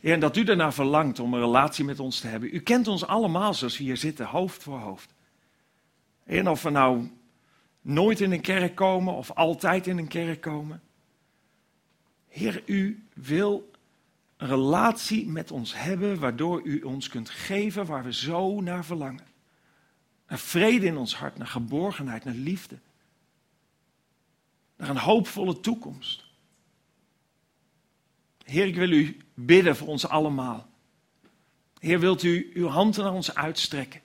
[0.00, 2.54] Heer, en dat u ernaar verlangt om een relatie met ons te hebben.
[2.54, 5.14] U kent ons allemaal zoals we hier zitten, hoofd voor hoofd.
[6.24, 7.10] En of we nou
[7.80, 10.82] nooit in een kerk komen of altijd in een kerk komen.
[12.28, 13.70] Heer, u wil
[14.36, 19.26] een relatie met ons hebben waardoor u ons kunt geven waar we zo naar verlangen.
[20.28, 22.78] Naar vrede in ons hart, naar geborgenheid, naar liefde.
[24.76, 26.27] Naar een hoopvolle toekomst.
[28.50, 30.68] Heer, ik wil u bidden voor ons allemaal.
[31.78, 34.00] Heer, wilt u uw hand naar ons uitstrekken?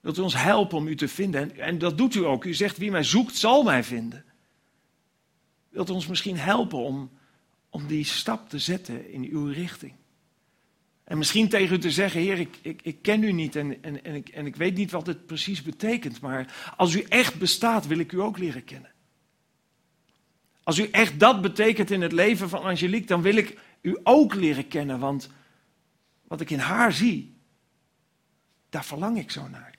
[0.00, 1.40] Wilt u ons helpen om u te vinden?
[1.40, 2.44] En, en dat doet u ook.
[2.44, 4.24] U zegt, wie mij zoekt, zal mij vinden.
[5.68, 7.10] Wilt u ons misschien helpen om,
[7.68, 9.92] om die stap te zetten in uw richting?
[11.04, 14.04] En misschien tegen u te zeggen, Heer, ik, ik, ik ken u niet en, en,
[14.04, 17.86] en, ik, en ik weet niet wat het precies betekent, maar als u echt bestaat,
[17.86, 18.90] wil ik u ook leren kennen.
[20.70, 24.34] Als u echt dat betekent in het leven van Angelique, dan wil ik u ook
[24.34, 25.30] leren kennen, want
[26.22, 27.36] wat ik in haar zie,
[28.68, 29.74] daar verlang ik zo naar.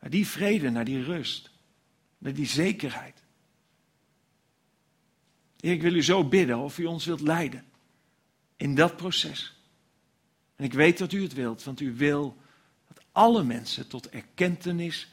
[0.00, 1.50] Naar die vrede, naar die rust,
[2.18, 3.22] naar die zekerheid.
[5.60, 7.64] Ik wil u zo bidden of u ons wilt leiden
[8.56, 9.60] in dat proces.
[10.56, 12.36] En ik weet dat u het wilt, want u wil
[12.88, 15.12] dat alle mensen tot erkentenis,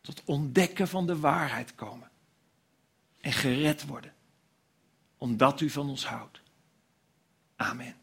[0.00, 2.10] tot ontdekken van de waarheid komen.
[3.26, 4.12] En gered worden,
[5.18, 6.40] omdat u van ons houdt.
[7.56, 7.96] Amen.